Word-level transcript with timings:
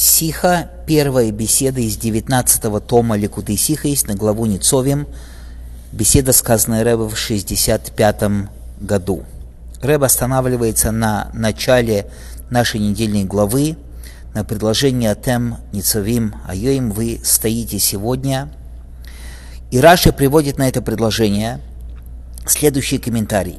Сиха, 0.00 0.70
первая 0.86 1.32
беседа 1.32 1.80
из 1.80 1.96
19 1.96 2.86
тома 2.86 3.16
Ликуты 3.16 3.56
Сиха 3.56 3.88
есть 3.88 4.06
на 4.06 4.14
главу 4.14 4.46
Ницовим, 4.46 5.08
беседа, 5.90 6.32
сказанная 6.32 6.84
Рэбе 6.84 7.08
в 7.08 7.16
65 7.16 8.22
году. 8.78 9.24
Рэб 9.82 10.04
останавливается 10.04 10.92
на 10.92 11.32
начале 11.34 12.06
нашей 12.48 12.78
недельной 12.78 13.24
главы, 13.24 13.76
на 14.34 14.44
предложение 14.44 15.16
Тем 15.16 15.56
Ницовим 15.72 16.36
Айоим 16.46 16.92
«Вы 16.92 17.20
стоите 17.24 17.80
сегодня». 17.80 18.52
И 19.72 19.80
Раша 19.80 20.12
приводит 20.12 20.58
на 20.58 20.68
это 20.68 20.80
предложение 20.80 21.60
следующий 22.46 22.98
комментарий. 22.98 23.58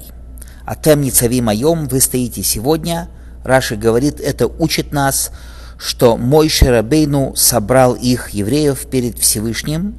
Атем 0.65 1.01
Ницавим 1.01 1.49
Айом, 1.49 1.89
вы 1.89 1.99
стоите 1.99 2.43
сегодня. 2.43 3.09
Раши 3.43 3.75
говорит, 3.75 4.21
это 4.21 4.47
учит 4.47 4.93
нас, 4.93 5.31
что 5.79 6.17
мой 6.17 6.49
Шарабейну 6.49 7.35
собрал 7.35 7.95
их, 7.95 8.31
евреев, 8.31 8.85
перед 8.87 9.17
Всевышним 9.17 9.95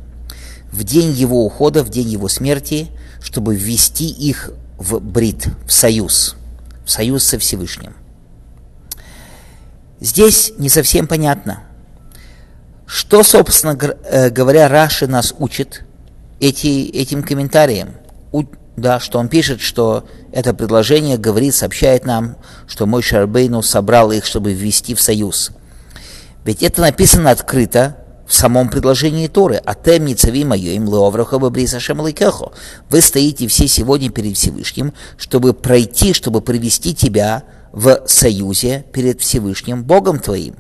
в 0.71 0.85
день 0.85 1.11
его 1.11 1.45
ухода, 1.45 1.83
в 1.83 1.89
день 1.89 2.09
его 2.09 2.29
смерти, 2.29 2.89
чтобы 3.23 3.57
ввести 3.57 4.07
их 4.07 4.53
в 4.77 5.01
брит, 5.01 5.49
в 5.67 5.73
союз, 5.73 6.37
в 6.85 6.91
союз 6.91 7.25
со 7.25 7.39
Всевышним. 7.39 7.95
Здесь 10.01 10.53
не 10.59 10.69
совсем 10.69 11.07
понятно, 11.07 11.65
что, 12.87 13.23
собственно 13.23 13.77
э, 14.05 14.29
говоря, 14.31 14.69
Раши 14.69 15.07
нас 15.07 15.35
учит 15.39 15.85
эти, 16.41 16.91
этим 16.91 17.23
комментарием. 17.23 17.95
Да, 18.77 18.99
что 18.99 19.19
он 19.19 19.29
пишет, 19.29 19.61
что 19.61 20.09
это 20.33 20.55
предложение 20.55 21.19
говорит, 21.19 21.55
сообщает 21.55 22.07
нам, 22.07 22.37
что 22.67 22.87
мой 22.87 23.03
Шарбейну 23.03 23.61
собрал 23.61 24.11
их, 24.11 24.25
чтобы 24.25 24.55
ввести 24.55 24.95
в 24.95 25.01
союз. 25.03 25.51
Ведь 26.45 26.63
это 26.63 26.81
написано 26.81 27.31
открыто 27.31 27.97
в 28.27 28.35
самом 28.35 28.69
предложении 28.69 29.27
Торы. 29.27 29.57
«Атем 29.57 30.05
ницави 30.05 30.45
моим 30.45 30.87
леовраха 30.87 31.39
бабриса 31.39 31.81
шамаликехо». 31.81 32.53
Вы 32.89 33.01
стоите 33.01 33.49
все 33.49 33.67
сегодня 33.67 34.11
перед 34.11 34.37
Всевышним, 34.37 34.95
чтобы 35.17 35.53
пройти, 35.53 36.13
чтобы 36.15 36.41
привести 36.41 36.95
тебя 36.95 37.43
в 37.73 38.03
союзе 38.07 38.85
перед 38.93 39.21
Всевышним 39.21 39.85
Богом 39.85 40.19
твоим. 40.19 40.55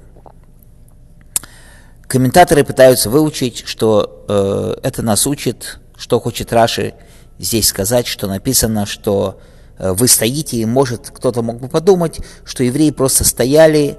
Комментаторы 2.09 2.65
пытаются 2.65 3.09
выучить, 3.09 3.63
что 3.67 4.25
э, 4.29 4.75
это 4.83 5.03
нас 5.03 5.29
учит, 5.29 5.79
что 5.97 6.19
хочет 6.19 6.53
Раши 6.53 6.95
здесь 7.39 7.69
сказать, 7.69 8.09
что 8.09 8.27
написано, 8.27 8.85
что 8.85 9.39
э, 9.79 9.93
вы 9.93 10.09
стоите, 10.09 10.57
и 10.57 10.65
может 10.67 11.11
кто-то 11.11 11.43
мог 11.43 11.61
бы 11.61 11.69
подумать, 11.69 12.19
что 12.45 12.65
евреи 12.65 12.91
просто 12.91 13.23
стояли, 13.23 13.97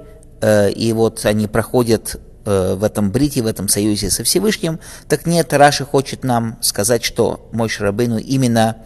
и 0.74 0.92
вот 0.92 1.24
они 1.24 1.46
проходят 1.46 2.20
э, 2.44 2.74
в 2.74 2.84
этом 2.84 3.10
брите, 3.10 3.42
в 3.42 3.46
этом 3.46 3.68
союзе 3.68 4.10
со 4.10 4.24
Всевышним, 4.24 4.80
так 5.08 5.26
нет, 5.26 5.52
Раши 5.52 5.84
хочет 5.84 6.24
нам 6.24 6.58
сказать, 6.60 7.04
что 7.04 7.48
мой 7.52 7.68
Шарабейну 7.68 8.18
именно 8.18 8.78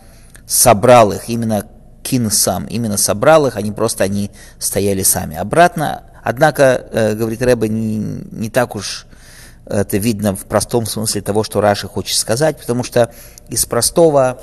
собрал 0.46 1.12
их, 1.12 1.28
именно 1.28 1.66
Кин 2.02 2.30
сам, 2.30 2.66
именно 2.66 2.96
собрал 2.96 3.46
их, 3.46 3.56
они 3.56 3.72
просто 3.72 4.04
они 4.04 4.30
стояли 4.58 5.02
сами. 5.02 5.36
Обратно, 5.36 6.04
однако, 6.22 6.86
э, 6.92 7.14
говорит 7.14 7.42
Рэбе, 7.42 7.68
не, 7.68 7.96
не 8.30 8.50
так 8.50 8.76
уж 8.76 9.06
это 9.66 9.96
видно 9.96 10.36
в 10.36 10.46
простом 10.46 10.86
смысле 10.86 11.22
того, 11.22 11.42
что 11.42 11.60
Раши 11.60 11.88
хочет 11.88 12.16
сказать, 12.18 12.58
потому 12.58 12.84
что 12.84 13.12
из 13.48 13.66
простого 13.66 14.40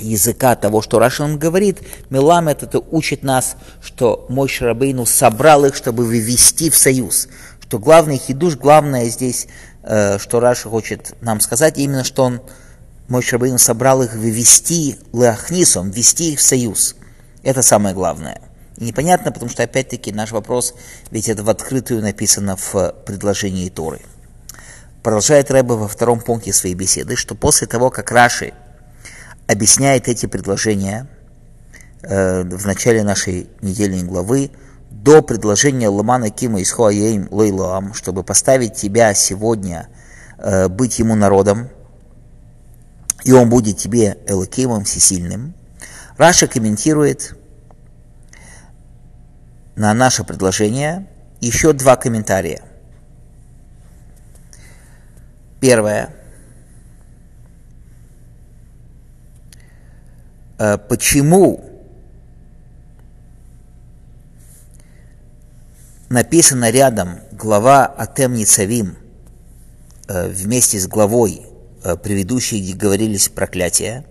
языка 0.00 0.56
того, 0.56 0.82
что 0.82 0.98
Рашин 0.98 1.38
говорит, 1.38 1.80
Меламет 2.10 2.62
это 2.62 2.78
учит 2.78 3.22
нас, 3.22 3.56
что 3.82 4.26
мой 4.28 4.48
Шарабейну 4.48 5.06
собрал 5.06 5.64
их, 5.64 5.74
чтобы 5.74 6.04
вывести 6.04 6.70
в 6.70 6.76
союз. 6.76 7.28
Что 7.60 7.78
главный 7.78 8.18
хидуш, 8.18 8.56
главное 8.56 9.06
здесь, 9.06 9.48
э, 9.82 10.18
что 10.18 10.40
Раша 10.40 10.68
хочет 10.68 11.14
нам 11.20 11.40
сказать, 11.40 11.78
именно 11.78 12.04
что 12.04 12.24
он, 12.24 12.40
мой 13.08 13.22
Шарабейну 13.22 13.58
собрал 13.58 14.02
их 14.02 14.14
вывести 14.14 14.98
леахнисом, 15.12 15.90
ввести 15.90 16.32
их 16.32 16.38
в 16.38 16.42
союз. 16.42 16.96
Это 17.42 17.62
самое 17.62 17.94
главное. 17.94 18.40
И 18.78 18.84
непонятно, 18.84 19.32
потому 19.32 19.50
что 19.50 19.62
опять-таки 19.62 20.12
наш 20.12 20.32
вопрос, 20.32 20.74
ведь 21.10 21.28
это 21.28 21.42
в 21.42 21.50
открытую 21.50 22.02
написано 22.02 22.56
в 22.56 22.94
предложении 23.06 23.68
Торы. 23.70 24.00
Продолжает 25.02 25.50
Рэбе 25.50 25.74
во 25.74 25.88
втором 25.88 26.20
пункте 26.20 26.52
своей 26.52 26.74
беседы, 26.74 27.16
что 27.16 27.34
после 27.34 27.66
того, 27.66 27.90
как 27.90 28.10
Раши– 28.10 28.52
объясняет 29.46 30.08
эти 30.08 30.26
предложения 30.26 31.06
э, 32.02 32.42
в 32.42 32.66
начале 32.66 33.02
нашей 33.02 33.48
недельной 33.60 34.02
главы 34.02 34.50
до 34.90 35.22
предложения 35.22 35.88
Ламана 35.88 36.30
Кима 36.30 36.60
из 36.60 36.72
Хуаейм 36.72 37.28
Лейлам, 37.30 37.94
чтобы 37.94 38.22
поставить 38.24 38.74
тебя 38.74 39.14
сегодня 39.14 39.88
э, 40.38 40.68
быть 40.68 40.98
ему 40.98 41.14
народом, 41.14 41.68
и 43.24 43.32
он 43.32 43.48
будет 43.48 43.78
тебе 43.78 44.18
Элокимом 44.26 44.84
всесильным. 44.84 45.54
Раша 46.16 46.46
комментирует 46.46 47.36
на 49.74 49.92
наше 49.94 50.24
предложение 50.24 51.06
еще 51.40 51.72
два 51.72 51.96
комментария. 51.96 52.62
Первое– 55.60 56.10
почему 60.58 61.66
написано 66.08 66.70
рядом 66.70 67.20
глава 67.32 67.86
Атем 67.86 68.34
Ницавим 68.34 68.96
э, 70.08 70.28
вместе 70.28 70.78
с 70.78 70.86
главой 70.86 71.42
э, 71.82 71.96
предыдущей, 71.96 72.60
где 72.60 72.74
говорились 72.74 73.28
проклятия. 73.28 74.06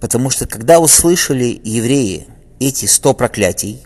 Потому 0.00 0.30
что 0.30 0.46
когда 0.46 0.80
услышали 0.80 1.60
евреи 1.62 2.26
эти 2.58 2.86
сто 2.86 3.14
проклятий, 3.14 3.82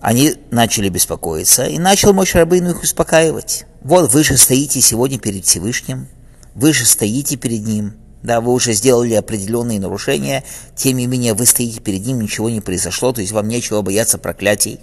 они 0.00 0.34
начали 0.50 0.88
беспокоиться, 0.88 1.66
и 1.66 1.78
начал 1.78 2.12
Мой 2.12 2.26
Рабыну 2.32 2.70
их 2.70 2.82
успокаивать. 2.82 3.66
Вот 3.82 4.12
вы 4.12 4.22
же 4.22 4.36
стоите 4.36 4.80
сегодня 4.80 5.18
перед 5.18 5.44
Всевышним, 5.44 6.08
вы 6.54 6.72
же 6.72 6.84
стоите 6.84 7.36
перед 7.36 7.64
Ним– 7.64 7.94
да, 8.22 8.40
вы 8.40 8.52
уже 8.52 8.72
сделали 8.72 9.14
определенные 9.14 9.80
нарушения, 9.80 10.44
тем 10.74 10.96
не 10.96 11.06
менее 11.06 11.34
вы 11.34 11.46
стоите 11.46 11.80
перед 11.80 12.04
ним, 12.04 12.20
ничего 12.20 12.50
не 12.50 12.60
произошло, 12.60 13.12
то 13.12 13.20
есть 13.20 13.32
вам 13.32 13.48
нечего 13.48 13.82
бояться 13.82 14.18
проклятий. 14.18 14.80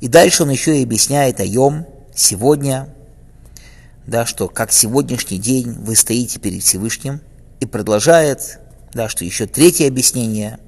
И 0.00 0.08
дальше 0.08 0.42
он 0.44 0.50
еще 0.50 0.78
и 0.78 0.84
объясняет 0.84 1.40
Йом, 1.40 1.86
сегодня, 2.14 2.94
да, 4.06 4.26
что 4.26 4.48
как 4.48 4.72
сегодняшний 4.72 5.38
день 5.38 5.72
вы 5.72 5.96
стоите 5.96 6.38
перед 6.38 6.62
Всевышним, 6.62 7.20
и 7.60 7.66
продолжает, 7.66 8.60
да, 8.92 9.08
что 9.08 9.24
еще 9.24 9.46
третье 9.46 9.88
объяснение, 9.88 10.58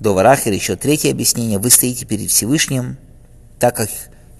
до 0.00 0.14
Варахера 0.14 0.54
еще 0.54 0.76
третье 0.76 1.10
объяснение, 1.10 1.58
вы 1.58 1.70
стоите 1.70 2.04
перед 2.04 2.30
Всевышним, 2.30 2.98
так 3.58 3.76
как 3.76 3.90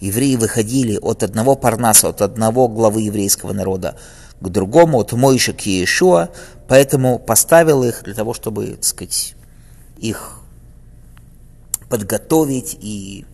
евреи 0.01 0.37
выходили 0.37 0.99
от 1.01 1.23
одного 1.23 1.57
парнаса, 1.57 2.09
от 2.09 2.23
одного 2.23 2.69
главы 2.69 3.03
еврейского 3.03 3.53
народа 3.53 3.97
к 4.41 4.49
другому, 4.49 5.01
от 5.01 5.13
Мойши 5.13 5.53
к 5.53 5.61
Иешуа, 5.61 6.31
поэтому 6.69 7.19
поставил 7.19 7.83
их 7.83 8.03
для 8.05 8.15
того, 8.15 8.35
чтобы, 8.35 8.67
так 8.67 8.85
сказать, 8.85 9.35
их 9.99 10.41
подготовить 11.89 12.77
и, 12.81 13.25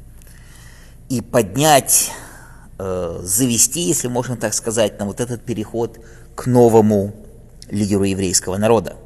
и 1.09 1.21
поднять, 1.21 2.11
э, 2.79 3.21
завести, 3.23 3.81
если 3.81 4.09
можно 4.09 4.37
так 4.37 4.55
сказать, 4.55 4.99
на 4.99 5.07
вот 5.07 5.21
этот 5.21 5.45
переход 5.45 5.99
к 6.35 6.47
новому 6.47 7.15
лидеру 7.69 8.05
еврейского 8.05 8.57
народа. 8.57 8.97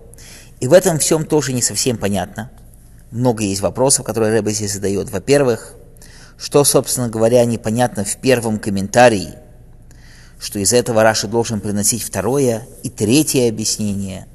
И 0.61 0.69
в 0.69 0.73
этом 0.73 0.99
всем 0.99 1.25
тоже 1.25 1.53
не 1.53 1.63
совсем 1.63 1.97
понятно. 1.97 2.51
Много 3.11 3.43
есть 3.43 3.61
вопросов, 3.61 4.05
которые 4.05 4.33
Рэбе 4.33 4.53
здесь 4.53 4.75
задает. 4.75 5.11
Во-первых, 5.11 5.75
что, 6.37 6.63
собственно 6.65 7.09
говоря, 7.09 7.45
непонятно 7.45 8.05
в 8.05 8.17
первом 8.19 8.59
комментарии– 8.59 9.35
что 10.39 10.59
из 10.59 10.73
этого 10.73 11.03
Раши 11.03 11.27
должен 11.27 11.61
приносить 11.61 12.03
второе 12.03 12.67
и 12.83 12.91
третье 12.91 13.49
объяснение. 13.49 14.27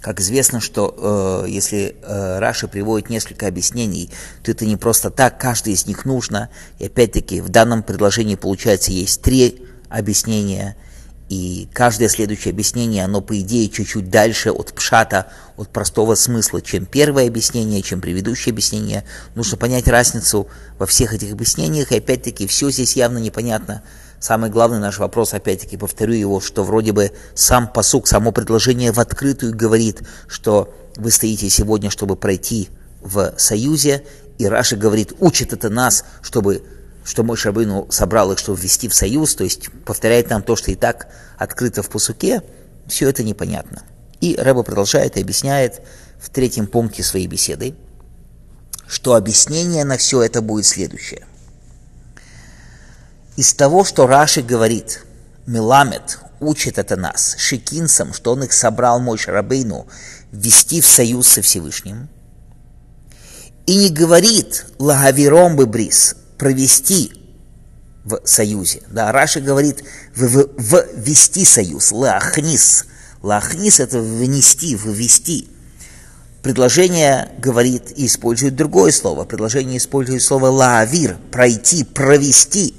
Как 0.00 0.20
известно, 0.20 0.60
что 0.60 1.44
э, 1.46 1.50
если 1.50 1.96
э, 2.02 2.38
Раши 2.38 2.68
приводит 2.68 3.10
несколько 3.10 3.46
объяснений, 3.46 4.10
то 4.42 4.50
это 4.50 4.64
не 4.64 4.76
просто 4.76 5.10
так, 5.10 5.40
каждый 5.40 5.72
из 5.72 5.86
них 5.86 6.04
нужно. 6.04 6.50
И 6.78 6.86
опять-таки 6.86 7.40
в 7.40 7.48
данном 7.48 7.82
предложении 7.82 8.36
получается 8.36 8.92
есть 8.92 9.22
три 9.22 9.66
объяснения– 9.88 10.76
и 11.28 11.68
каждое 11.74 12.08
следующее 12.08 12.52
объяснение, 12.52 13.04
оно, 13.04 13.20
по 13.20 13.38
идее, 13.38 13.68
чуть-чуть 13.68 14.08
дальше 14.08 14.50
от 14.50 14.72
пшата, 14.72 15.26
от 15.56 15.68
простого 15.68 16.14
смысла, 16.14 16.62
чем 16.62 16.86
первое 16.86 17.26
объяснение, 17.26 17.82
чем 17.82 18.00
предыдущее 18.00 18.52
объяснение. 18.52 19.04
Нужно 19.34 19.58
понять 19.58 19.88
разницу 19.88 20.48
во 20.78 20.86
всех 20.86 21.12
этих 21.12 21.32
объяснениях, 21.32 21.92
и 21.92 21.98
опять-таки 21.98 22.46
все 22.46 22.70
здесь 22.70 22.96
явно 22.96 23.18
непонятно. 23.18 23.82
Самый 24.20 24.50
главный 24.50 24.78
наш 24.78 24.98
вопрос, 24.98 25.32
опять-таки, 25.32 25.76
повторю 25.76 26.14
его, 26.14 26.40
что 26.40 26.64
вроде 26.64 26.92
бы 26.92 27.12
сам 27.34 27.68
посук, 27.68 28.08
само 28.08 28.32
предложение 28.32 28.92
в 28.92 28.98
открытую 28.98 29.54
говорит, 29.54 30.02
что 30.26 30.74
вы 30.96 31.10
стоите 31.10 31.48
сегодня, 31.48 31.90
чтобы 31.90 32.16
пройти 32.16 32.68
в 33.00 33.34
союзе, 33.36 34.04
и 34.38 34.46
Раши 34.46 34.76
говорит, 34.76 35.12
учит 35.20 35.52
это 35.52 35.70
нас, 35.70 36.04
чтобы 36.20 36.64
что 37.04 37.22
мой 37.22 37.38
Шабыну 37.38 37.86
собрал 37.90 38.32
их, 38.32 38.38
чтобы 38.38 38.60
ввести 38.60 38.86
в 38.86 38.94
союз, 38.94 39.34
то 39.34 39.42
есть 39.42 39.70
повторяет 39.86 40.28
нам 40.28 40.42
то, 40.42 40.56
что 40.56 40.70
и 40.70 40.74
так 40.74 41.08
открыто 41.38 41.82
в 41.82 41.88
Пусуке, 41.88 42.42
все 42.86 43.08
это 43.08 43.22
непонятно. 43.22 43.82
И 44.20 44.36
Рэба 44.36 44.62
продолжает 44.62 45.16
и 45.16 45.22
объясняет 45.22 45.80
в 46.20 46.28
третьем 46.28 46.66
пункте 46.66 47.02
своей 47.02 47.26
беседы, 47.26 47.74
что 48.86 49.14
объяснение 49.14 49.84
на 49.84 49.96
все 49.96 50.22
это 50.22 50.42
будет 50.42 50.66
следующее. 50.66 51.24
Из 53.38 53.54
того, 53.54 53.84
что 53.84 54.08
Раши 54.08 54.42
говорит, 54.42 55.04
Миламет 55.46 56.18
учит 56.40 56.76
это 56.76 56.96
нас, 56.96 57.36
шикинцам, 57.38 58.12
что 58.12 58.32
он 58.32 58.42
их 58.42 58.52
собрал 58.52 58.98
мой 58.98 59.16
Шарабейну 59.16 59.86
ввести 60.32 60.80
в 60.80 60.86
союз 60.88 61.28
со 61.28 61.40
Всевышним, 61.40 62.08
и 63.64 63.76
не 63.76 63.90
говорит 63.90 64.66
лагавиром 64.80 65.54
бы 65.54 65.66
брис, 65.66 66.16
провести 66.36 67.12
в 68.02 68.20
союзе. 68.24 68.82
Да, 68.88 69.12
Раши 69.12 69.40
говорит 69.40 69.84
в, 70.16 70.26
в, 70.26 70.48
в 70.56 70.86
вести 70.96 71.44
союз, 71.44 71.92
лахнис. 71.92 72.86
Лахнис 73.22 73.78
это 73.78 74.00
внести, 74.00 74.74
ввести. 74.74 75.48
Предложение 76.42 77.30
говорит 77.38 77.92
и 77.96 78.06
использует 78.06 78.56
другое 78.56 78.90
слово. 78.90 79.24
Предложение 79.24 79.78
использует 79.78 80.24
слово 80.24 80.46
лаавир, 80.46 81.18
пройти, 81.30 81.84
провести. 81.84 82.74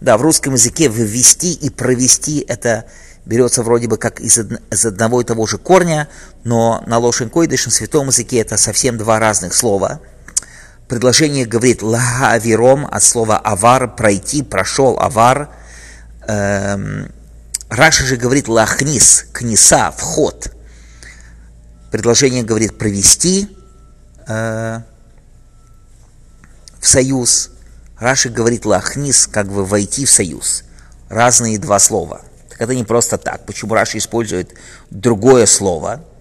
Да, 0.00 0.16
в 0.16 0.22
русском 0.22 0.54
языке 0.54 0.88
ввести 0.88 1.52
и 1.52 1.70
провести 1.70 2.44
это 2.46 2.84
берется 3.24 3.62
вроде 3.62 3.88
бы 3.88 3.98
как 3.98 4.20
из, 4.20 4.38
из 4.38 4.86
одного 4.86 5.20
и 5.20 5.24
того 5.24 5.46
же 5.46 5.58
корня, 5.58 6.08
но 6.44 6.82
на 6.86 6.98
лошен 6.98 7.30
койдыш, 7.30 7.66
на 7.66 7.72
святом 7.72 8.06
языке 8.08 8.38
это 8.38 8.56
совсем 8.56 8.96
два 8.96 9.18
разных 9.18 9.54
слова– 9.54 10.00
Предложение 10.88 11.44
говорит 11.44 11.82
лагавиром 11.82 12.86
от 12.90 13.02
слова 13.02 13.36
авар, 13.36 13.94
пройти, 13.94 14.42
прошел 14.42 14.98
авар. 14.98 15.50
Эм, 16.26 17.12
Раша 17.68 18.04
же 18.04 18.16
говорит 18.16 18.48
лахнис, 18.48 19.26
книса, 19.30 19.92
вход. 19.94 20.50
Предложение 21.90 22.42
говорит 22.42 22.78
провести 22.78 23.54
э, 24.26 24.80
в 26.80 26.88
союз. 26.88 27.50
Раши 27.98 28.28
говорит 28.28 28.64
лахнис, 28.64 29.26
как 29.26 29.48
бы 29.48 29.64
войти 29.64 30.04
в 30.04 30.10
союз. 30.10 30.64
Разные 31.08 31.58
два 31.58 31.78
слова. 31.78 32.22
Так 32.48 32.60
это 32.60 32.74
не 32.74 32.84
просто 32.84 33.18
так. 33.18 33.44
Почему 33.46 33.74
Раши 33.74 33.98
использует 33.98 34.54
другое 34.90 35.46
слово– 35.46 36.04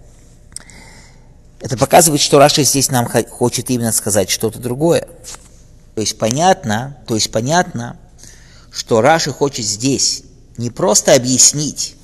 это 1.60 1.76
показывает, 1.76 2.22
что 2.22 2.38
Раши 2.38 2.64
здесь 2.64 2.92
нам 2.92 3.08
хочет 3.30 3.70
именно 3.70 3.92
сказать 3.92 4.30
что-то 4.30 4.60
другое. 4.60 5.08
То 5.96 6.02
есть 6.02 6.18
понятно, 6.18 6.98
то 7.08 7.16
есть 7.16 7.32
понятно, 7.32 7.98
что 8.72 9.02
Раши 9.02 9.32
хочет 9.32 9.66
здесь 9.66 10.24
не 10.58 10.70
просто 10.70 11.14
объяснить 11.16 11.96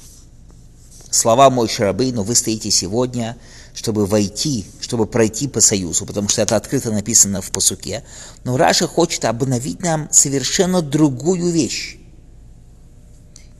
слова 1.11 1.51
Моше 1.51 1.69
Рабейну 1.69 2.23
вы 2.23 2.33
стоите 2.33 2.71
сегодня, 2.71 3.37
чтобы 3.73 4.05
войти, 4.05 4.65
чтобы 4.79 5.05
пройти 5.05 5.47
по 5.47 5.61
союзу, 5.61 6.05
потому 6.05 6.29
что 6.29 6.41
это 6.41 6.55
открыто 6.55 6.91
написано 6.91 7.41
в 7.41 7.51
посуке. 7.51 8.03
Но 8.43 8.57
Раша 8.57 8.87
хочет 8.87 9.25
обновить 9.25 9.81
нам 9.81 10.07
совершенно 10.11 10.81
другую 10.81 11.51
вещь. 11.51 11.97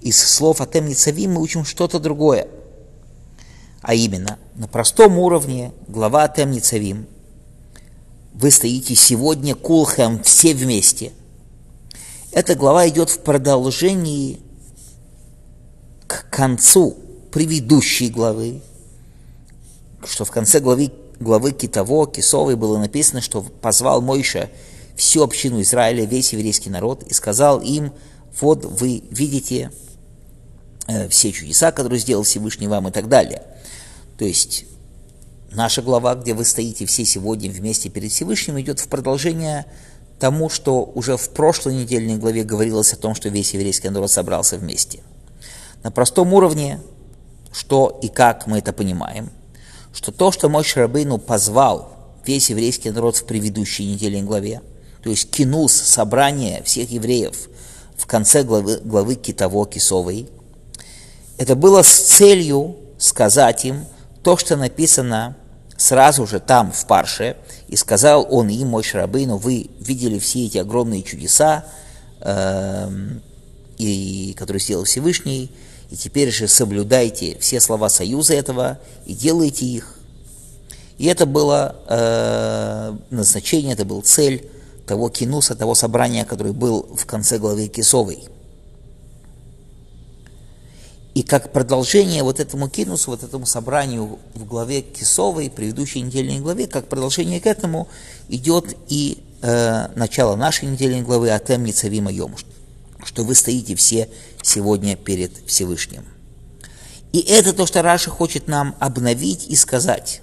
Из 0.01 0.17
слов 0.17 0.61
Атем 0.61 0.87
Ницавим 0.87 1.33
мы 1.33 1.41
учим 1.41 1.65
что-то 1.65 1.99
другое– 1.99 2.47
а 3.83 3.95
именно, 3.95 4.39
на 4.55 4.69
простом 4.69 5.19
уровне, 5.19 5.73
глава 5.89 6.29
Тем 6.29 6.51
Ницавим, 6.51 7.05
вы 8.33 8.49
стоите 8.49 8.95
сегодня 8.95 9.55
кулхем 9.55 10.23
все 10.23 10.53
вместе. 10.53 11.11
Эта 12.31 12.55
глава 12.55 12.87
идет 12.87 13.09
в 13.09 13.19
продолжении 13.19 14.39
к 16.07 16.29
концу 16.29 16.97
предыдущей 17.33 18.09
главы, 18.09 18.61
что 20.07 20.25
в 20.25 20.31
конце 20.31 20.59
главы, 20.59 20.91
главы 21.19 21.51
Китово, 21.51 22.07
Кисовой 22.07 22.55
было 22.55 22.77
написано, 22.77 23.21
что 23.21 23.41
позвал 23.41 24.01
Мойша 24.01 24.49
всю 24.95 25.23
общину 25.23 25.61
Израиля, 25.61 26.05
весь 26.05 26.33
еврейский 26.33 26.69
народ, 26.69 27.03
и 27.03 27.13
сказал 27.13 27.59
им, 27.59 27.93
вот 28.39 28.65
вы 28.65 29.03
видите 29.09 29.71
э, 30.87 31.07
все 31.09 31.31
чудеса, 31.31 31.71
которые 31.71 31.99
сделал 31.99 32.23
Всевышний 32.23 32.67
вам 32.67 32.87
и 32.87 32.91
так 32.91 33.07
далее– 33.07 33.43
то 34.17 34.25
есть 34.25 34.65
наша 35.51 35.81
глава, 35.81 36.15
где 36.15 36.33
вы 36.33 36.45
стоите 36.45 36.85
все 36.85 37.05
сегодня 37.05 37.49
вместе 37.51 37.89
перед 37.89 38.11
Всевышним, 38.11 38.59
идет 38.59 38.79
в 38.79 38.87
продолжение 38.87 39.65
тому, 40.19 40.49
что 40.49 40.83
уже 40.95 41.17
в 41.17 41.29
прошлой 41.31 41.75
недельной 41.75 42.17
главе 42.17 42.43
говорилось 42.43 42.93
о 42.93 42.97
том, 42.97 43.15
что 43.15 43.29
весь 43.29 43.53
еврейский 43.53 43.89
народ 43.89 44.11
собрался 44.11 44.57
вместе. 44.57 45.01
На 45.83 45.91
простом 45.91 46.33
уровне, 46.33 46.79
что 47.51 47.99
и 48.01 48.07
как 48.07 48.47
мы 48.47 48.59
это 48.59 48.71
понимаем, 48.71 49.31
что 49.93 50.11
то, 50.11 50.31
что 50.31 50.49
мой 50.49 50.63
Шрабейну 50.63 51.19
позвал 51.19 51.93
весь 52.25 52.49
еврейский 52.49 52.91
народ 52.91 53.15
в 53.15 53.25
предыдущей 53.25 53.85
недельной 53.85 54.23
главе, 54.23 54.61
то 55.03 55.09
есть 55.09 55.29
кинус, 55.29 55.73
собрание 55.73 56.63
всех 56.63 56.89
евреев 56.89 57.49
в 57.95 58.07
конце 58.07 58.43
главы, 58.43 58.79
главы 58.83 59.15
Китово, 59.15 59.67
Кисовой, 59.67 60.29
это 61.37 61.55
было 61.55 61.83
с 61.83 61.91
целью 61.91 62.77
сказать 62.97 63.65
им, 63.65 63.85
то, 64.23 64.37
что 64.37 64.55
написано 64.55 65.35
сразу 65.77 66.25
же 66.25 66.39
там, 66.39 66.71
в 66.71 66.85
Парше, 66.87 67.35
и 67.67 67.75
сказал 67.75 68.25
он 68.29 68.49
им, 68.49 68.69
мой 68.69 68.83
Шрабейну, 68.83 69.37
вы 69.37 69.69
видели 69.79 70.19
все 70.19 70.45
эти 70.45 70.57
огромные 70.57 71.03
чудеса, 71.03 71.65
э, 72.21 72.89
и, 73.77 74.33
которые 74.37 74.61
сделал 74.61 74.85
Всевышний, 74.85 75.51
и 75.93 75.95
теперь 75.95 76.31
же 76.31 76.47
соблюдайте 76.47 77.37
все 77.39 77.59
слова 77.59 77.87
союза 77.87 78.33
этого 78.33 78.79
и 79.05 79.13
делайте 79.13 79.67
их. 79.67 79.99
И 80.97 81.05
это 81.05 81.27
было 81.27 81.75
э, 81.87 82.97
назначение, 83.11 83.73
это 83.73 83.85
был 83.85 84.01
цель 84.01 84.49
того 84.87 85.09
кинуса, 85.09 85.53
того 85.53 85.75
собрания, 85.75 86.25
который 86.25 86.51
был 86.51 86.87
в 86.97 87.05
конце 87.05 87.37
главы 87.37 87.67
Кисовой. 87.67 88.23
И 91.13 91.21
как 91.21 91.51
продолжение 91.51 92.23
вот 92.23 92.39
этому 92.39 92.69
кинусу, 92.69 93.11
вот 93.11 93.21
этому 93.21 93.45
собранию 93.45 94.17
в 94.33 94.45
главе 94.45 94.81
Кисовой, 94.81 95.51
предыдущей 95.51 96.01
недельной 96.01 96.39
главе, 96.39 96.65
как 96.65 96.87
продолжение 96.87 97.39
к 97.39 97.45
этому 97.45 97.87
идет 98.29 98.75
и 98.87 99.23
э, 99.43 99.89
начало 99.95 100.35
нашей 100.37 100.69
недельной 100.69 101.03
главы 101.03 101.29
Атем 101.29 101.63
Ницавима 101.63 102.11
Йом, 102.11 102.33
что 103.05 103.23
вы 103.23 103.35
стоите 103.35 103.75
все 103.75 104.09
сегодня 104.41 104.95
перед 104.95 105.31
Всевышним. 105.47 106.05
И 107.11 107.19
это 107.19 107.53
то, 107.53 107.65
что 107.65 107.81
Раша 107.81 108.09
хочет 108.09 108.47
нам 108.47 108.75
обновить 108.79 109.47
и 109.47 109.55
сказать, 109.55 110.21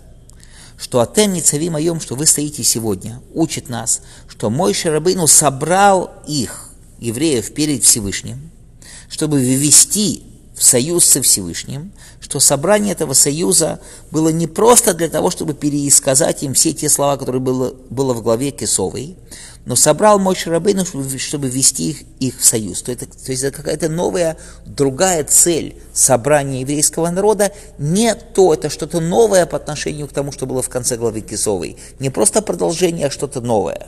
что 0.77 1.01
Атем 1.01 1.33
Ницавима 1.33 1.81
Йом, 1.81 2.01
что 2.01 2.17
вы 2.17 2.27
стоите 2.27 2.65
сегодня, 2.65 3.21
учит 3.33 3.69
нас, 3.69 4.03
что 4.29 4.51
мой 4.51 4.75
Шарабейну 4.75 5.27
собрал 5.27 6.13
их, 6.27 6.71
евреев, 6.99 7.55
перед 7.55 7.85
Всевышним, 7.85 8.51
чтобы 9.09 9.41
ввести 9.41 10.30
в 10.61 10.63
союз 10.63 11.07
со 11.07 11.23
Всевышним, 11.23 11.91
что 12.21 12.39
собрание 12.39 12.93
этого 12.93 13.15
союза 13.15 13.81
было 14.11 14.29
не 14.29 14.47
просто 14.47 14.93
для 14.93 15.09
того, 15.09 15.31
чтобы 15.31 15.55
пересказать 15.55 16.43
им 16.43 16.53
все 16.53 16.75
те 16.75 16.91
слова, 16.91 17.17
которые 17.17 17.41
было, 17.41 17.73
было 17.89 18.13
в 18.13 18.23
главе 18.23 18.51
Кесовой, 18.51 19.17
но 19.65 19.75
собрал 19.75 20.19
мощь 20.19 20.47
Рабейну, 20.47 20.85
чтобы, 20.85 21.19
чтобы 21.19 21.49
ввести 21.49 21.93
их, 21.93 22.03
их 22.19 22.41
в 22.41 22.45
союз. 22.45 22.83
То, 22.83 22.93
это, 22.93 23.07
то 23.07 23.31
есть 23.31 23.43
это 23.43 23.57
какая-то 23.57 23.89
новая, 23.89 24.37
другая 24.67 25.25
цель 25.25 25.81
собрания 25.95 26.61
еврейского 26.61 27.09
народа. 27.09 27.53
Не 27.79 28.15
то, 28.15 28.53
это 28.53 28.69
что-то 28.69 29.01
новое 29.01 29.47
по 29.47 29.57
отношению 29.57 30.09
к 30.09 30.13
тому, 30.13 30.31
что 30.31 30.45
было 30.45 30.61
в 30.61 30.69
конце 30.69 30.99
главы 30.99 31.23
Кесовой. 31.23 31.79
Не 32.01 32.11
просто 32.11 32.43
продолжение, 32.43 33.07
а 33.07 33.11
что-то 33.11 33.41
новое. 33.41 33.87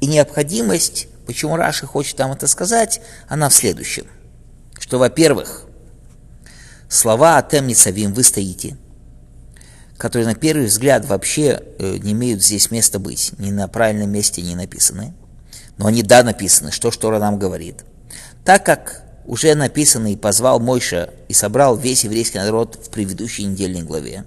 И 0.00 0.08
необходимость, 0.08 1.06
почему 1.24 1.54
Раши 1.54 1.86
хочет 1.86 2.18
нам 2.18 2.32
это 2.32 2.48
сказать, 2.48 3.00
она 3.28 3.48
в 3.48 3.54
следующем– 3.54 4.06
что, 4.92 4.98
во-первых, 4.98 5.62
слова 6.90 7.38
«Атем 7.38 7.66
Ницавим» 7.66 8.12
вы 8.12 8.22
стоите, 8.22 8.76
которые 9.96 10.26
на 10.26 10.34
первый 10.34 10.66
взгляд 10.66 11.06
вообще 11.06 11.62
э, 11.78 11.96
не 11.96 12.12
имеют 12.12 12.44
здесь 12.44 12.70
места 12.70 12.98
быть, 12.98 13.32
ни 13.38 13.50
на 13.50 13.68
правильном 13.68 14.10
месте 14.10 14.42
не 14.42 14.54
написаны, 14.54 15.14
но 15.78 15.86
они, 15.86 16.02
да, 16.02 16.22
написаны, 16.22 16.72
что 16.72 16.90
Штора 16.90 17.18
нам 17.18 17.38
говорит. 17.38 17.86
Так 18.44 18.66
как 18.66 19.02
уже 19.24 19.54
написано 19.54 20.12
и 20.12 20.16
позвал 20.16 20.60
Мойша 20.60 21.08
и 21.26 21.32
собрал 21.32 21.74
весь 21.78 22.04
еврейский 22.04 22.36
народ 22.36 22.78
в 22.84 22.90
предыдущей 22.90 23.44
недельной 23.44 23.80
главе, 23.80 24.26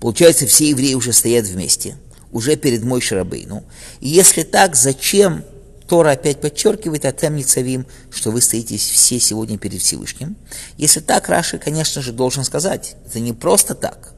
получается, 0.00 0.46
все 0.46 0.68
евреи 0.68 0.92
уже 0.92 1.14
стоят 1.14 1.46
вместе, 1.46 1.96
уже 2.30 2.56
перед 2.56 2.84
Мойша 2.84 3.14
Рабейну. 3.14 3.64
И 4.00 4.10
если 4.10 4.42
так, 4.42 4.76
зачем 4.76 5.44
Тора 5.88 6.10
опять 6.10 6.40
подчеркивает 6.40 7.06
Атем 7.06 7.34
Ницавим, 7.34 7.86
что 8.10 8.30
вы 8.30 8.42
стоите 8.42 8.76
все 8.76 9.18
сегодня 9.18 9.56
перед 9.56 9.80
Всевышним. 9.80 10.36
Если 10.76 11.00
так, 11.00 11.28
Раши, 11.30 11.58
конечно 11.58 12.02
же, 12.02 12.12
должен 12.12 12.44
сказать, 12.44 12.96
это 13.06 13.20
не 13.20 13.32
просто 13.32 13.74
так. 13.74 14.12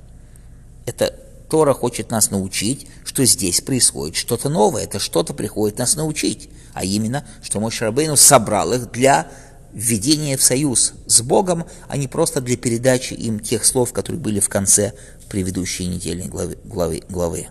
Это 0.85 1.15
Тора 1.49 1.73
хочет 1.73 2.11
нас 2.11 2.31
научить, 2.31 2.89
что 3.05 3.25
здесь 3.25 3.61
происходит 3.61 4.17
что-то 4.17 4.49
новое, 4.49 4.83
это 4.83 4.99
что-то 4.99 5.33
приходит 5.33 5.79
нас 5.79 5.95
научить, 5.95 6.51
а 6.75 6.85
именно, 6.85 7.25
что 7.41 7.61
Мой 7.61 7.71
Шарабейну 7.71 8.17
собрал 8.17 8.73
их 8.73 8.91
для 8.91 9.29
введения 9.73 10.37
в 10.37 10.43
союз 10.43 10.95
с 11.07 11.23
Богом, 11.23 11.67
а 11.87 11.97
не 11.97 12.09
просто 12.09 12.41
для 12.41 12.57
передачи 12.57 13.15
им 13.15 13.39
тех 13.39 13.65
слов, 13.65 13.93
которые 13.93 14.21
были 14.21 14.41
в 14.41 14.49
конце 14.49 14.95
предыдущей 15.29 15.87
недельной 15.87 16.27
главы, 16.27 16.59
главы, 16.65 17.03
главы, 17.09 17.47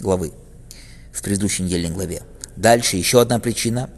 главы 0.00 0.32
в 1.12 1.22
предыдущей 1.22 1.62
недельной 1.62 1.90
главе. 1.90 2.22
Дальше 2.56 2.96
еще 2.96 3.20
одна 3.20 3.38
причина, 3.38 3.90